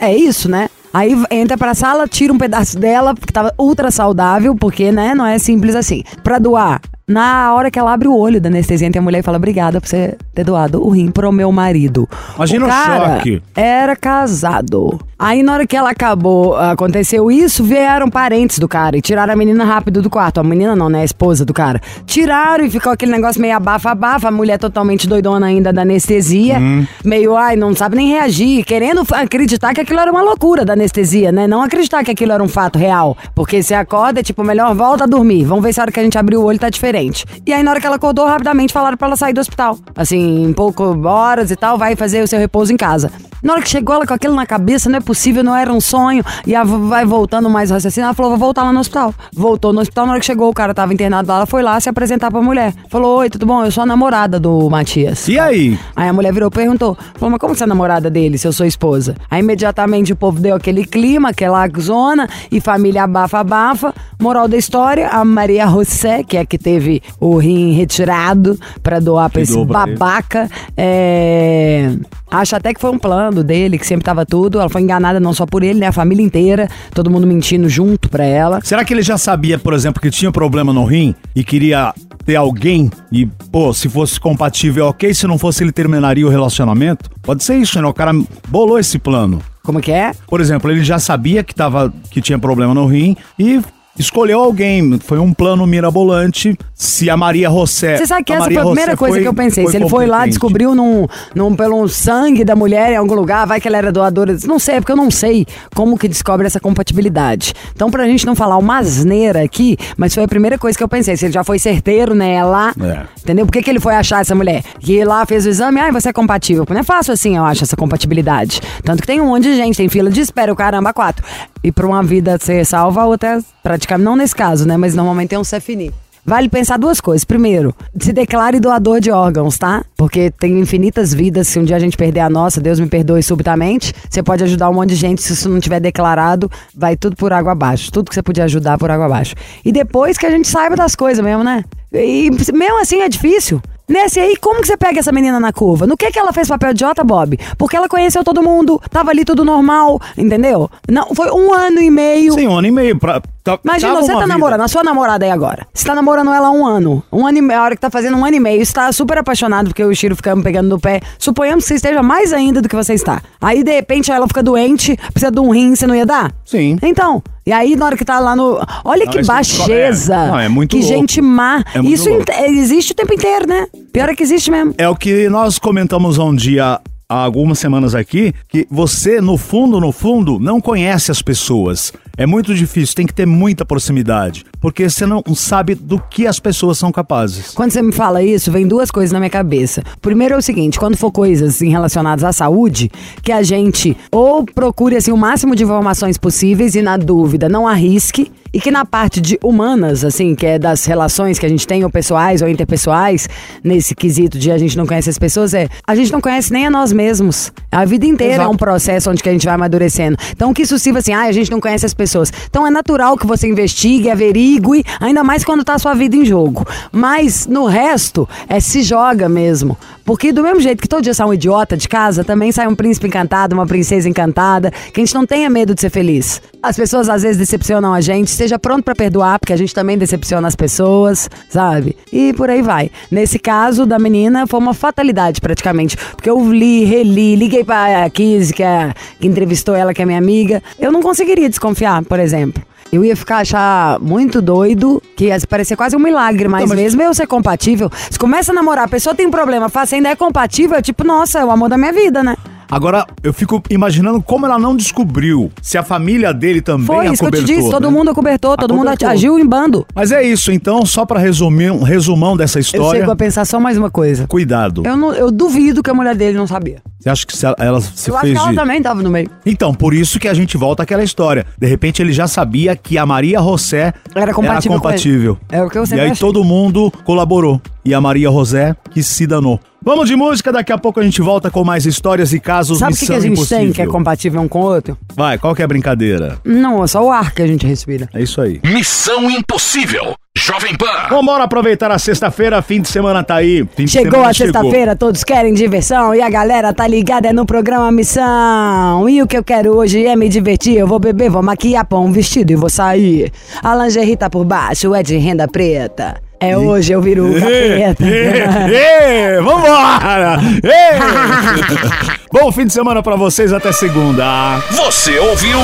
é 0.00 0.16
isso, 0.16 0.48
né? 0.48 0.70
Aí 0.98 1.14
entra 1.30 1.56
pra 1.56 1.76
sala, 1.76 2.08
tira 2.08 2.32
um 2.32 2.38
pedaço 2.38 2.76
dela, 2.76 3.14
que 3.14 3.32
tava 3.32 3.54
ultra 3.56 3.88
saudável, 3.88 4.56
porque, 4.56 4.90
né, 4.90 5.14
não 5.14 5.24
é 5.24 5.38
simples 5.38 5.76
assim. 5.76 6.02
Pra 6.24 6.40
doar, 6.40 6.80
Na 7.08 7.54
hora 7.54 7.70
que 7.70 7.78
ela 7.78 7.90
abre 7.90 8.06
o 8.06 8.14
olho 8.14 8.38
da 8.38 8.50
anestesiante, 8.50 8.98
a 8.98 9.02
mulher 9.02 9.22
fala: 9.22 9.38
Obrigada 9.38 9.80
por 9.80 9.88
você 9.88 10.14
ter 10.34 10.44
doado 10.44 10.86
o 10.86 10.90
rim 10.90 11.10
pro 11.10 11.32
meu 11.32 11.50
marido. 11.50 12.06
Imagina 12.36 12.66
o, 12.66 12.68
o 12.68 12.70
cara 12.70 13.16
choque. 13.16 13.42
Era 13.56 13.96
casado. 13.96 15.00
Aí, 15.18 15.42
na 15.42 15.54
hora 15.54 15.66
que 15.66 15.76
ela 15.76 15.90
acabou, 15.90 16.54
aconteceu 16.56 17.28
isso, 17.28 17.64
vieram 17.64 18.08
parentes 18.08 18.60
do 18.60 18.68
cara 18.68 18.96
e 18.96 19.00
tiraram 19.00 19.32
a 19.32 19.36
menina 19.36 19.64
rápido 19.64 20.00
do 20.00 20.08
quarto. 20.08 20.38
A 20.38 20.44
menina 20.44 20.76
não, 20.76 20.88
né? 20.88 21.00
A 21.00 21.04
esposa 21.04 21.44
do 21.44 21.52
cara. 21.52 21.80
Tiraram 22.06 22.64
e 22.64 22.70
ficou 22.70 22.92
aquele 22.92 23.10
negócio 23.10 23.40
meio 23.40 23.56
abafa-abafa. 23.56 24.28
A 24.28 24.30
mulher 24.30 24.58
totalmente 24.58 25.08
doidona 25.08 25.46
ainda 25.46 25.72
da 25.72 25.82
anestesia. 25.82 26.60
Hum. 26.60 26.86
Meio, 27.04 27.36
ai, 27.36 27.56
não 27.56 27.74
sabe 27.74 27.96
nem 27.96 28.10
reagir. 28.10 28.64
Querendo 28.64 29.02
acreditar 29.12 29.74
que 29.74 29.80
aquilo 29.80 29.98
era 29.98 30.12
uma 30.12 30.22
loucura 30.22 30.64
da 30.64 30.74
anestesia, 30.74 31.32
né? 31.32 31.48
Não 31.48 31.62
acreditar 31.62 32.04
que 32.04 32.12
aquilo 32.12 32.30
era 32.30 32.42
um 32.42 32.48
fato 32.48 32.78
real. 32.78 33.16
Porque 33.34 33.60
se 33.60 33.74
acorda, 33.74 34.20
é 34.20 34.22
tipo, 34.22 34.44
melhor 34.44 34.72
volta 34.72 35.02
a 35.02 35.06
dormir. 35.06 35.44
Vamos 35.44 35.64
ver 35.64 35.72
se 35.72 35.80
a 35.80 35.84
hora 35.84 35.90
que 35.90 35.98
a 35.98 36.02
gente 36.04 36.16
abrir 36.16 36.36
o 36.36 36.44
olho 36.44 36.60
tá 36.60 36.68
diferente. 36.70 36.97
E 37.46 37.52
aí, 37.52 37.62
na 37.62 37.70
hora 37.70 37.80
que 37.80 37.86
ela 37.86 37.96
acordou, 37.96 38.26
rapidamente 38.26 38.72
falaram 38.72 38.96
pra 38.96 39.08
ela 39.08 39.16
sair 39.16 39.32
do 39.32 39.40
hospital. 39.40 39.78
Assim, 39.96 40.44
em 40.44 40.52
pouco 40.52 40.84
horas 41.06 41.50
e 41.50 41.56
tal, 41.56 41.78
vai 41.78 41.94
fazer 41.96 42.22
o 42.22 42.26
seu 42.26 42.38
repouso 42.38 42.72
em 42.72 42.76
casa. 42.76 43.10
Na 43.42 43.52
hora 43.52 43.62
que 43.62 43.68
chegou 43.68 43.94
ela 43.94 44.06
com 44.06 44.14
aquilo 44.14 44.34
na 44.34 44.44
cabeça, 44.44 44.90
não 44.90 44.98
é 44.98 45.00
possível, 45.00 45.44
não 45.44 45.54
era 45.54 45.72
um 45.72 45.80
sonho. 45.80 46.24
E 46.46 46.54
ela 46.54 46.64
vai 46.64 47.04
voltando 47.04 47.48
mais 47.48 47.70
raciocínio. 47.70 48.06
Ela 48.06 48.14
falou, 48.14 48.32
vou 48.32 48.38
voltar 48.38 48.64
lá 48.64 48.72
no 48.72 48.80
hospital. 48.80 49.14
Voltou 49.32 49.72
no 49.72 49.80
hospital, 49.80 50.06
na 50.06 50.12
hora 50.12 50.20
que 50.20 50.26
chegou, 50.26 50.50
o 50.50 50.54
cara 50.54 50.74
tava 50.74 50.92
internado 50.92 51.28
lá, 51.28 51.36
ela 51.36 51.46
foi 51.46 51.62
lá 51.62 51.78
se 51.78 51.88
apresentar 51.88 52.30
pra 52.30 52.40
mulher. 52.42 52.74
Falou, 52.88 53.18
oi, 53.18 53.30
tudo 53.30 53.46
bom? 53.46 53.64
Eu 53.64 53.70
sou 53.70 53.82
a 53.84 53.86
namorada 53.86 54.40
do 54.40 54.68
Matias. 54.68 55.28
E 55.28 55.38
aí? 55.38 55.78
Aí 55.94 56.08
a 56.08 56.12
mulher 56.12 56.32
virou 56.32 56.48
e 56.48 56.52
perguntou: 56.52 56.96
falou, 57.14 57.30
mas 57.30 57.40
como 57.40 57.54
você 57.54 57.64
é 57.64 57.66
namorada 57.66 58.10
dele, 58.10 58.38
se 58.38 58.46
eu 58.46 58.52
sou 58.52 58.66
esposa? 58.66 59.14
Aí 59.30 59.40
imediatamente 59.40 60.12
o 60.12 60.16
povo 60.16 60.40
deu 60.40 60.56
aquele 60.56 60.84
clima, 60.84 61.28
aquela 61.30 61.68
zona, 61.80 62.28
e 62.50 62.60
família 62.60 63.04
abafa, 63.04 63.38
abafa. 63.38 63.94
Moral 64.20 64.48
da 64.48 64.56
história: 64.56 65.08
a 65.08 65.24
Maria 65.24 65.66
José, 65.66 66.22
que 66.22 66.36
é 66.36 66.40
a 66.40 66.46
que 66.46 66.58
teve 66.58 67.02
o 67.20 67.36
rim 67.36 67.72
retirado 67.72 68.58
pra 68.82 68.98
doar 68.98 69.30
pra 69.30 69.40
Que 69.42 69.50
esse 69.50 69.64
babaca, 69.64 70.50
é. 70.76 71.92
Acha 72.30 72.56
até 72.56 72.74
que 72.74 72.80
foi 72.80 72.90
um 72.90 72.98
plano 72.98 73.42
dele, 73.42 73.78
que 73.78 73.86
sempre 73.86 74.04
tava 74.04 74.26
tudo. 74.26 74.60
Ela 74.60 74.68
foi 74.68 74.82
enganada 74.82 75.18
não 75.18 75.32
só 75.32 75.46
por 75.46 75.62
ele, 75.62 75.80
né? 75.80 75.86
A 75.86 75.92
família 75.92 76.22
inteira, 76.22 76.68
todo 76.92 77.10
mundo 77.10 77.26
mentindo 77.26 77.68
junto 77.68 78.08
pra 78.10 78.24
ela. 78.24 78.60
Será 78.62 78.84
que 78.84 78.92
ele 78.92 79.02
já 79.02 79.16
sabia, 79.16 79.58
por 79.58 79.72
exemplo, 79.72 80.02
que 80.02 80.10
tinha 80.10 80.30
problema 80.30 80.72
no 80.72 80.84
rim 80.84 81.14
e 81.34 81.42
queria 81.42 81.94
ter 82.26 82.36
alguém 82.36 82.90
e, 83.10 83.24
pô, 83.50 83.72
se 83.72 83.88
fosse 83.88 84.20
compatível, 84.20 84.88
ok, 84.88 85.14
se 85.14 85.26
não 85.26 85.38
fosse, 85.38 85.64
ele 85.64 85.72
terminaria 85.72 86.26
o 86.26 86.28
relacionamento? 86.28 87.08
Pode 87.22 87.42
ser 87.42 87.56
isso, 87.56 87.80
né? 87.80 87.88
O 87.88 87.94
cara 87.94 88.12
bolou 88.48 88.78
esse 88.78 88.98
plano. 88.98 89.40
Como 89.62 89.80
que 89.80 89.92
é? 89.92 90.12
Por 90.26 90.40
exemplo, 90.40 90.70
ele 90.70 90.84
já 90.84 90.98
sabia 90.98 91.42
que, 91.42 91.54
tava, 91.54 91.92
que 92.10 92.20
tinha 92.20 92.38
problema 92.38 92.74
no 92.74 92.86
rim 92.86 93.16
e 93.38 93.62
escolheu 93.98 94.40
alguém. 94.40 94.98
Foi 95.00 95.18
um 95.18 95.32
plano 95.32 95.66
mirabolante. 95.66 96.56
Se 96.74 97.10
a 97.10 97.16
Maria 97.16 97.48
José. 97.50 97.96
Você 97.96 98.06
sabe 98.06 98.22
que 98.24 98.32
essa 98.32 98.42
Maria 98.42 98.60
foi 98.60 98.62
a 98.62 98.66
primeira 98.66 98.90
José 98.92 98.96
coisa 98.98 99.14
foi- 99.14 99.22
que 99.22 99.28
eu 99.28 99.34
pensei. 99.34 99.66
Se 99.66 99.76
ele 99.76 99.88
foi 99.88 100.06
lá, 100.06 100.26
descobriu 100.26 100.74
num, 100.74 101.06
num, 101.34 101.54
pelo 101.56 101.88
sangue 101.88 102.44
da 102.44 102.54
mulher 102.54 102.92
em 102.92 102.96
algum 102.96 103.14
lugar, 103.14 103.46
vai 103.46 103.60
que 103.60 103.66
ela 103.66 103.76
era 103.78 103.90
doadora. 103.90 104.36
Não 104.44 104.58
sei, 104.60 104.76
é 104.76 104.80
porque 104.80 104.92
eu 104.92 104.96
não 104.96 105.10
sei 105.10 105.44
como 105.74 105.98
que 105.98 106.06
descobre 106.06 106.46
essa 106.46 106.60
compatibilidade. 106.60 107.52
Então, 107.74 107.90
pra 107.90 108.06
gente 108.06 108.24
não 108.24 108.36
falar 108.36 108.56
uma 108.58 108.78
asneira 108.78 109.42
aqui, 109.42 109.76
mas 109.96 110.14
foi 110.14 110.22
a 110.24 110.28
primeira 110.28 110.56
coisa 110.56 110.78
que 110.78 110.84
eu 110.84 110.88
pensei. 110.88 111.16
Se 111.16 111.26
ele 111.26 111.32
já 111.32 111.42
foi 111.42 111.58
certeiro 111.58 112.14
nela, 112.14 112.72
É. 112.80 113.02
entendeu? 113.22 113.44
Por 113.46 113.52
que, 113.52 113.62
que 113.62 113.70
ele 113.70 113.80
foi 113.80 113.94
achar 113.94 114.20
essa 114.20 114.34
mulher? 114.34 114.62
Que 114.78 115.04
lá 115.04 115.26
fez 115.26 115.46
o 115.46 115.48
exame, 115.48 115.80
ai, 115.80 115.90
você 115.90 116.10
é 116.10 116.12
compatível. 116.12 116.64
Não 116.68 116.78
é 116.78 116.84
fácil 116.84 117.12
assim, 117.12 117.36
eu 117.36 117.44
acho, 117.44 117.64
essa 117.64 117.76
compatibilidade. 117.76 118.60
Tanto 118.84 119.00
que 119.00 119.06
tem 119.06 119.20
um 119.20 119.26
monte 119.26 119.44
de 119.44 119.56
gente, 119.56 119.76
tem 119.76 119.88
fila 119.88 120.10
de 120.10 120.20
espera, 120.20 120.52
o 120.52 120.56
caramba, 120.56 120.92
quatro. 120.92 121.24
E 121.64 121.72
pra 121.72 121.86
uma 121.86 122.02
vida 122.04 122.38
ser 122.40 122.64
salva, 122.64 123.02
a 123.02 123.06
outra, 123.06 123.40
praticamente, 123.64 123.87
não 123.96 124.16
nesse 124.16 124.34
caso, 124.34 124.66
né? 124.66 124.76
Mas 124.76 124.94
normalmente 124.94 125.30
tem 125.30 125.38
um 125.38 125.42
CFNI. 125.42 125.92
Vale 126.28 126.50
pensar 126.50 126.76
duas 126.76 127.00
coisas. 127.00 127.24
Primeiro, 127.24 127.74
se 127.98 128.12
declare 128.12 128.60
doador 128.60 129.00
de 129.00 129.10
órgãos, 129.10 129.56
tá? 129.56 129.82
Porque 129.96 130.30
tem 130.30 130.60
infinitas 130.60 131.14
vidas. 131.14 131.48
Se 131.48 131.58
um 131.58 131.64
dia 131.64 131.76
a 131.76 131.78
gente 131.78 131.96
perder 131.96 132.20
a 132.20 132.28
nossa, 132.28 132.60
Deus 132.60 132.78
me 132.78 132.86
perdoe 132.86 133.22
subitamente. 133.22 133.94
Você 134.10 134.22
pode 134.22 134.44
ajudar 134.44 134.68
um 134.68 134.74
monte 134.74 134.90
de 134.90 134.96
gente. 134.96 135.22
Se 135.22 135.32
isso 135.32 135.48
não 135.48 135.58
tiver 135.58 135.80
declarado, 135.80 136.50
vai 136.76 136.98
tudo 136.98 137.16
por 137.16 137.32
água 137.32 137.52
abaixo. 137.52 137.90
Tudo 137.90 138.10
que 138.10 138.14
você 138.14 138.22
podia 138.22 138.44
ajudar 138.44 138.76
por 138.76 138.90
água 138.90 139.06
abaixo. 139.06 139.34
E 139.64 139.72
depois 139.72 140.18
que 140.18 140.26
a 140.26 140.30
gente 140.30 140.48
saiba 140.48 140.76
das 140.76 140.94
coisas 140.94 141.24
mesmo, 141.24 141.42
né? 141.42 141.64
E 141.90 142.30
mesmo 142.52 142.78
assim 142.78 143.00
é 143.00 143.08
difícil. 143.08 143.62
Nesse 143.88 144.20
aí, 144.20 144.36
como 144.36 144.60
que 144.60 144.66
você 144.66 144.76
pega 144.76 145.00
essa 145.00 145.10
menina 145.10 145.40
na 145.40 145.52
curva? 145.52 145.86
No 145.86 145.96
que 145.96 146.10
que 146.10 146.18
ela 146.18 146.32
fez 146.32 146.46
papel 146.48 146.74
de 146.74 146.80
Jota, 146.80 147.02
Bob? 147.02 147.38
Porque 147.56 147.76
ela 147.76 147.88
conheceu 147.88 148.22
todo 148.22 148.42
mundo, 148.42 148.80
tava 148.90 149.10
ali 149.10 149.24
tudo 149.24 149.44
normal, 149.44 149.98
entendeu? 150.16 150.70
Não, 150.88 151.14
foi 151.14 151.30
um 151.30 151.52
ano 151.54 151.80
e 151.80 151.90
meio. 151.90 152.32
Sim, 152.34 152.48
um 152.48 152.58
ano 152.58 152.66
e 152.66 152.70
meio. 152.70 152.98
Pra, 152.98 153.22
tá- 153.42 153.58
Imagina, 153.64 153.94
você 153.94 154.08
tá 154.12 154.14
vida. 154.14 154.26
namorando, 154.26 154.60
a 154.60 154.68
sua 154.68 154.82
namorada 154.84 155.24
aí 155.24 155.30
agora. 155.30 155.66
Você 155.72 155.86
tá 155.86 155.94
namorando 155.94 156.32
ela 156.32 156.48
há 156.48 156.50
um 156.50 156.66
ano. 156.66 157.02
Um 157.10 157.26
ano 157.26 157.38
e 157.38 157.42
meio, 157.42 157.60
a 157.60 157.62
hora 157.64 157.74
que 157.74 157.80
tá 157.80 157.88
fazendo 157.90 158.16
um 158.18 158.24
ano 158.24 158.36
e 158.36 158.40
meio, 158.40 158.64
você 158.64 158.72
tá 158.72 158.92
super 158.92 159.18
apaixonado 159.18 159.68
porque 159.68 159.82
o 159.82 159.94
Chiro 159.94 160.14
fica 160.14 160.36
me 160.36 160.42
pegando 160.42 160.68
no 160.68 160.78
pé. 160.78 161.00
Suponhamos 161.18 161.64
que 161.64 161.68
você 161.68 161.74
esteja 161.76 162.02
mais 162.02 162.32
ainda 162.32 162.60
do 162.60 162.68
que 162.68 162.76
você 162.76 162.92
está. 162.92 163.22
Aí, 163.40 163.64
de 163.64 163.72
repente, 163.72 164.12
ela 164.12 164.26
fica 164.28 164.42
doente, 164.42 164.98
precisa 165.12 165.30
de 165.32 165.40
um 165.40 165.48
rim, 165.50 165.74
você 165.74 165.86
não 165.86 165.94
ia 165.94 166.04
dar? 166.04 166.30
Sim. 166.44 166.78
Então, 166.82 167.22
e 167.48 167.52
aí 167.52 167.74
na 167.76 167.86
hora 167.86 167.96
que 167.96 168.04
tá 168.04 168.18
lá 168.20 168.36
no... 168.36 168.60
Olha 168.84 169.04
Não, 169.06 169.12
que 169.12 169.18
esse- 169.20 169.26
baixeza. 169.26 170.14
é, 170.14 170.28
não, 170.28 170.38
é 170.40 170.48
muito 170.48 170.70
Que 170.76 170.82
louco. 170.82 170.94
gente 170.98 171.22
má. 171.22 171.64
É 171.74 171.80
muito 171.80 171.94
Isso 171.94 172.08
louco. 172.10 172.24
existe 172.48 172.92
o 172.92 172.94
tempo 172.94 173.14
inteiro, 173.14 173.46
né? 173.48 173.66
Pior 173.92 174.08
é 174.10 174.14
que 174.14 174.22
existe 174.22 174.50
mesmo. 174.50 174.74
É 174.76 174.88
o 174.88 174.94
que 174.94 175.28
nós 175.30 175.58
comentamos 175.58 176.18
um 176.18 176.34
dia, 176.34 176.78
há 177.10 177.24
algumas 177.24 177.58
semanas 177.58 177.94
aqui, 177.94 178.34
que 178.46 178.66
você, 178.70 179.18
no 179.18 179.38
fundo, 179.38 179.80
no 179.80 179.90
fundo, 179.92 180.38
não 180.38 180.60
conhece 180.60 181.10
as 181.10 181.22
pessoas. 181.22 181.90
É 182.18 182.26
muito 182.26 182.54
difícil, 182.54 182.94
tem 182.94 183.06
que 183.06 183.14
ter 183.14 183.26
muita 183.26 183.64
proximidade. 183.64 184.44
Porque 184.60 184.90
você 184.90 185.06
não 185.06 185.22
sabe 185.34 185.74
do 185.74 185.98
que 185.98 186.26
as 186.26 186.38
pessoas 186.38 186.76
são 186.76 186.92
capazes. 186.92 187.52
Quando 187.52 187.70
você 187.70 187.80
me 187.80 187.92
fala 187.92 188.22
isso, 188.22 188.52
vem 188.52 188.68
duas 188.68 188.90
coisas 188.90 189.12
na 189.12 189.20
minha 189.20 189.30
cabeça. 189.30 189.82
Primeiro 190.02 190.34
é 190.34 190.36
o 190.36 190.42
seguinte, 190.42 190.78
quando 190.78 190.98
for 190.98 191.10
coisas 191.10 191.54
assim, 191.54 191.70
relacionadas 191.70 192.24
à 192.24 192.32
saúde, 192.32 192.90
que 193.22 193.32
a 193.32 193.42
gente 193.42 193.96
ou 194.12 194.44
procure 194.44 194.96
assim 194.96 195.12
o 195.12 195.16
máximo 195.16 195.56
de 195.56 195.64
informações 195.64 196.18
possíveis 196.18 196.74
e 196.74 196.82
na 196.82 196.98
dúvida 196.98 197.48
não 197.48 197.66
arrisque, 197.66 198.30
e 198.52 198.60
que 198.60 198.70
na 198.70 198.84
parte 198.84 199.20
de 199.20 199.38
humanas, 199.42 200.04
assim, 200.04 200.34
que 200.34 200.46
é 200.46 200.58
das 200.58 200.84
relações 200.84 201.38
que 201.38 201.46
a 201.46 201.48
gente 201.48 201.66
tem, 201.66 201.84
ou 201.84 201.90
pessoais 201.90 202.42
ou 202.42 202.48
interpessoais, 202.48 203.28
nesse 203.62 203.94
quesito 203.94 204.38
de 204.38 204.50
a 204.50 204.58
gente 204.58 204.76
não 204.76 204.86
conhece 204.86 205.10
as 205.10 205.18
pessoas, 205.18 205.54
é 205.54 205.68
a 205.86 205.94
gente 205.94 206.12
não 206.12 206.20
conhece 206.20 206.52
nem 206.52 206.66
a 206.66 206.70
nós 206.70 206.92
mesmos. 206.92 207.52
A 207.70 207.84
vida 207.84 208.06
inteira 208.06 208.34
Exato. 208.34 208.48
é 208.48 208.52
um 208.52 208.56
processo 208.56 209.10
onde 209.10 209.22
que 209.22 209.28
a 209.28 209.32
gente 209.32 209.44
vai 209.44 209.54
amadurecendo. 209.54 210.16
Então 210.30 210.52
que 210.54 210.62
isso 210.62 210.78
sirva 210.78 210.98
assim, 210.98 211.12
ah, 211.12 211.22
a 211.22 211.32
gente 211.32 211.50
não 211.50 211.60
conhece 211.60 211.86
as 211.86 211.94
pessoas. 211.94 212.32
Então 212.48 212.66
é 212.66 212.70
natural 212.70 213.16
que 213.16 213.26
você 213.26 213.48
investigue, 213.48 214.10
averigue, 214.10 214.84
ainda 215.00 215.22
mais 215.22 215.44
quando 215.44 215.64
tá 215.64 215.74
a 215.74 215.78
sua 215.78 215.94
vida 215.94 216.16
em 216.16 216.24
jogo. 216.24 216.66
Mas 216.90 217.46
no 217.46 217.66
resto, 217.66 218.28
é 218.48 218.60
se 218.60 218.82
joga 218.82 219.28
mesmo. 219.28 219.76
Porque 220.08 220.32
do 220.32 220.42
mesmo 220.42 220.58
jeito 220.58 220.80
que 220.80 220.88
todo 220.88 221.02
dia 221.02 221.12
sai 221.12 221.26
um 221.26 221.34
idiota 221.34 221.76
de 221.76 221.86
casa, 221.86 222.24
também 222.24 222.50
sai 222.50 222.66
um 222.66 222.74
príncipe 222.74 223.06
encantado, 223.06 223.54
uma 223.54 223.66
princesa 223.66 224.08
encantada, 224.08 224.70
que 224.70 224.98
a 224.98 225.04
gente 225.04 225.14
não 225.14 225.26
tenha 225.26 225.50
medo 225.50 225.74
de 225.74 225.82
ser 225.82 225.90
feliz. 225.90 226.40
As 226.62 226.76
pessoas 226.76 227.10
às 227.10 227.24
vezes 227.24 227.36
decepcionam 227.36 227.92
a 227.92 228.00
gente, 228.00 228.28
esteja 228.28 228.58
pronto 228.58 228.82
pra 228.82 228.94
perdoar, 228.94 229.38
porque 229.38 229.52
a 229.52 229.56
gente 229.58 229.74
também 229.74 229.98
decepciona 229.98 230.48
as 230.48 230.56
pessoas, 230.56 231.28
sabe? 231.50 231.94
E 232.10 232.32
por 232.32 232.48
aí 232.48 232.62
vai. 232.62 232.90
Nesse 233.10 233.38
caso 233.38 233.84
da 233.84 233.98
menina, 233.98 234.46
foi 234.46 234.58
uma 234.58 234.72
fatalidade 234.72 235.42
praticamente, 235.42 235.94
porque 236.16 236.30
eu 236.30 236.40
li, 236.50 236.84
reli, 236.84 237.36
liguei 237.36 237.62
pra 237.62 238.08
Kizzy, 238.08 238.54
que, 238.54 238.62
é, 238.62 238.94
que 239.20 239.26
entrevistou 239.26 239.74
ela, 239.74 239.92
que 239.92 240.00
é 240.00 240.06
minha 240.06 240.16
amiga. 240.16 240.62
Eu 240.78 240.90
não 240.90 241.02
conseguiria 241.02 241.50
desconfiar, 241.50 242.02
por 242.02 242.18
exemplo. 242.18 242.62
Eu 242.90 243.04
ia 243.04 243.14
ficar 243.14 243.38
achar 243.38 243.98
muito 244.00 244.40
doido, 244.40 245.02
que 245.14 245.26
ia 245.26 245.36
parecer 245.46 245.76
quase 245.76 245.94
um 245.94 245.98
milagre, 245.98 246.48
mas, 246.48 246.62
Não, 246.62 246.68
mas- 246.68 246.78
mesmo 246.78 247.02
eu 247.02 247.12
ser 247.12 247.26
compatível, 247.26 247.90
se 248.10 248.18
começa 248.18 248.50
a 248.50 248.54
namorar, 248.54 248.84
a 248.86 248.88
pessoa 248.88 249.14
tem 249.14 249.26
um 249.26 249.30
problema, 249.30 249.68
faz, 249.68 249.92
ainda 249.92 250.08
é 250.08 250.16
compatível, 250.16 250.76
é 250.76 250.80
tipo, 250.82 251.04
nossa, 251.04 251.38
é 251.38 251.44
o 251.44 251.50
amor 251.50 251.68
da 251.68 251.76
minha 251.76 251.92
vida, 251.92 252.22
né? 252.22 252.34
Agora, 252.70 253.06
eu 253.22 253.32
fico 253.32 253.62
imaginando 253.70 254.20
como 254.20 254.44
ela 254.44 254.58
não 254.58 254.76
descobriu. 254.76 255.50
Se 255.62 255.78
a 255.78 255.82
família 255.82 256.34
dele 256.34 256.60
também 256.60 256.84
Foi 256.86 257.06
isso 257.06 257.22
que 257.22 257.24
eu 257.26 257.30
te 257.40 257.42
disse, 257.44 257.70
todo 257.70 257.90
né? 257.90 257.96
mundo 257.96 258.10
acobertou, 258.10 258.58
todo 258.58 258.74
mundo 258.74 258.88
Acobertou. 258.88 259.08
agiu 259.08 259.38
em 259.38 259.46
bando. 259.46 259.86
Mas 259.94 260.12
é 260.12 260.22
isso, 260.22 260.52
então, 260.52 260.84
só 260.84 261.06
pra 261.06 261.18
resumir, 261.18 261.70
um 261.70 261.82
resumão 261.82 262.36
dessa 262.36 262.58
Eu 262.58 262.60
história. 262.60 263.00
chego 263.00 263.10
a 263.10 263.16
pensar 263.16 263.46
só 263.46 263.58
mais 263.58 263.78
uma 263.78 263.90
coisa. 263.90 264.26
Cuidado. 264.26 264.82
Eu, 264.84 264.98
não, 264.98 265.14
eu 265.14 265.30
duvido 265.30 265.82
que 265.82 265.88
a 265.88 265.94
mulher 265.94 266.14
dele 266.14 266.36
não 266.36 266.46
sabia. 266.46 266.82
Você 267.08 267.10
acha 267.10 267.26
que 267.26 267.36
se 267.36 267.46
ela, 267.46 267.56
ela 267.58 267.80
se 267.80 268.10
eu 268.10 268.16
acho 268.16 268.26
fez 268.26 268.34
que 268.34 268.38
ela 268.40 268.50
de... 268.50 268.56
também 268.56 268.82
tava 268.82 269.02
no 269.02 269.10
meio. 269.10 269.30
Então, 269.46 269.72
por 269.72 269.94
isso 269.94 270.18
que 270.18 270.28
a 270.28 270.34
gente 270.34 270.56
volta 270.56 270.82
àquela 270.82 271.02
história. 271.02 271.46
De 271.58 271.66
repente 271.66 272.02
ele 272.02 272.12
já 272.12 272.26
sabia 272.28 272.76
que 272.76 272.98
a 272.98 273.06
Maria 273.06 273.40
José 273.40 273.94
Era 274.14 274.32
compatível 274.34 274.72
com 274.72 274.82
compatível. 274.82 275.38
É 275.50 275.62
o 275.62 275.70
que 275.70 275.78
eu 275.78 275.84
E 275.84 275.86
sempre 275.86 276.04
aí 276.04 276.10
achei. 276.10 276.20
todo 276.20 276.44
mundo 276.44 276.92
colaborou. 277.04 277.60
E 277.84 277.94
a 277.94 278.00
Maria 278.00 278.30
José 278.30 278.76
que 278.90 279.02
se 279.02 279.26
danou. 279.26 279.58
Vamos 279.82 280.08
de 280.08 280.16
música, 280.16 280.52
daqui 280.52 280.72
a 280.72 280.76
pouco 280.76 281.00
a 281.00 281.02
gente 281.02 281.22
volta 281.22 281.50
com 281.50 281.64
mais 281.64 281.86
histórias 281.86 282.32
e 282.34 282.40
casos 282.40 282.80
Sabe 282.80 282.92
o 282.92 282.96
que, 282.96 283.02
Missão 283.02 283.14
que 283.14 283.18
a 283.18 283.22
gente 283.22 283.32
Impossível. 283.38 283.64
tem 283.64 283.72
que 283.72 283.80
é 283.82 283.86
compatível 283.86 284.40
um 284.42 284.48
com 284.48 284.60
o 284.60 284.64
outro? 284.64 284.98
Vai, 285.14 285.38
qual 285.38 285.54
que 285.54 285.62
é 285.62 285.64
a 285.64 285.68
brincadeira? 285.68 286.36
Não, 286.44 286.82
é 286.82 286.86
só 286.86 287.02
o 287.02 287.10
ar 287.10 287.32
que 287.32 287.40
a 287.40 287.46
gente 287.46 287.66
respira. 287.66 288.08
É 288.12 288.20
isso 288.20 288.40
aí. 288.40 288.60
Missão 288.64 289.30
Impossível. 289.30 290.14
Jovem 290.38 290.76
Pan. 290.76 291.08
Vambora 291.10 291.44
aproveitar 291.44 291.90
a 291.90 291.98
sexta-feira, 291.98 292.62
fim 292.62 292.80
de 292.80 292.88
semana 292.88 293.24
tá 293.24 293.34
aí. 293.34 293.66
Chegou 293.88 294.22
a 294.22 294.32
sexta-feira, 294.32 294.94
todos 294.94 295.24
querem 295.24 295.52
diversão 295.52 296.14
e 296.14 296.22
a 296.22 296.30
galera 296.30 296.72
tá 296.72 296.86
ligada 296.86 297.28
é 297.28 297.32
no 297.32 297.44
programa 297.44 297.90
Missão. 297.90 299.08
E 299.08 299.20
o 299.20 299.26
que 299.26 299.36
eu 299.36 299.42
quero 299.42 299.76
hoje 299.76 300.06
é 300.06 300.14
me 300.14 300.28
divertir. 300.28 300.76
Eu 300.76 300.86
vou 300.86 301.00
beber, 301.00 301.28
vou 301.28 301.42
maquiar, 301.42 301.84
pôr 301.84 301.98
um 301.98 302.12
vestido 302.12 302.52
e 302.52 302.56
vou 302.56 302.70
sair. 302.70 303.32
A 303.62 303.74
lingerie 303.74 304.16
tá 304.16 304.30
por 304.30 304.44
baixo, 304.44 304.94
é 304.94 305.02
de 305.02 305.16
renda 305.16 305.48
preta. 305.48 306.27
É 306.40 306.56
hoje, 306.56 306.92
eu 306.92 307.02
viro 307.02 307.30
o 307.30 307.34
capeta. 307.34 308.04
Ê, 308.06 309.40
vambora! 309.40 310.38
Ê. 310.62 312.18
Bom 312.30 312.52
fim 312.52 312.66
de 312.66 312.72
semana 312.72 313.02
pra 313.02 313.16
vocês, 313.16 313.52
até 313.52 313.72
segunda. 313.72 314.58
Você 314.70 315.18
ouviu? 315.18 315.58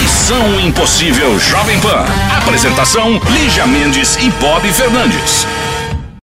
Missão 0.00 0.60
Impossível 0.60 1.36
Jovem 1.40 1.80
Pan. 1.80 2.04
Apresentação: 2.36 3.20
Lígia 3.30 3.66
Mendes 3.66 4.16
e 4.16 4.30
Bob 4.32 4.68
Fernandes. 4.72 5.46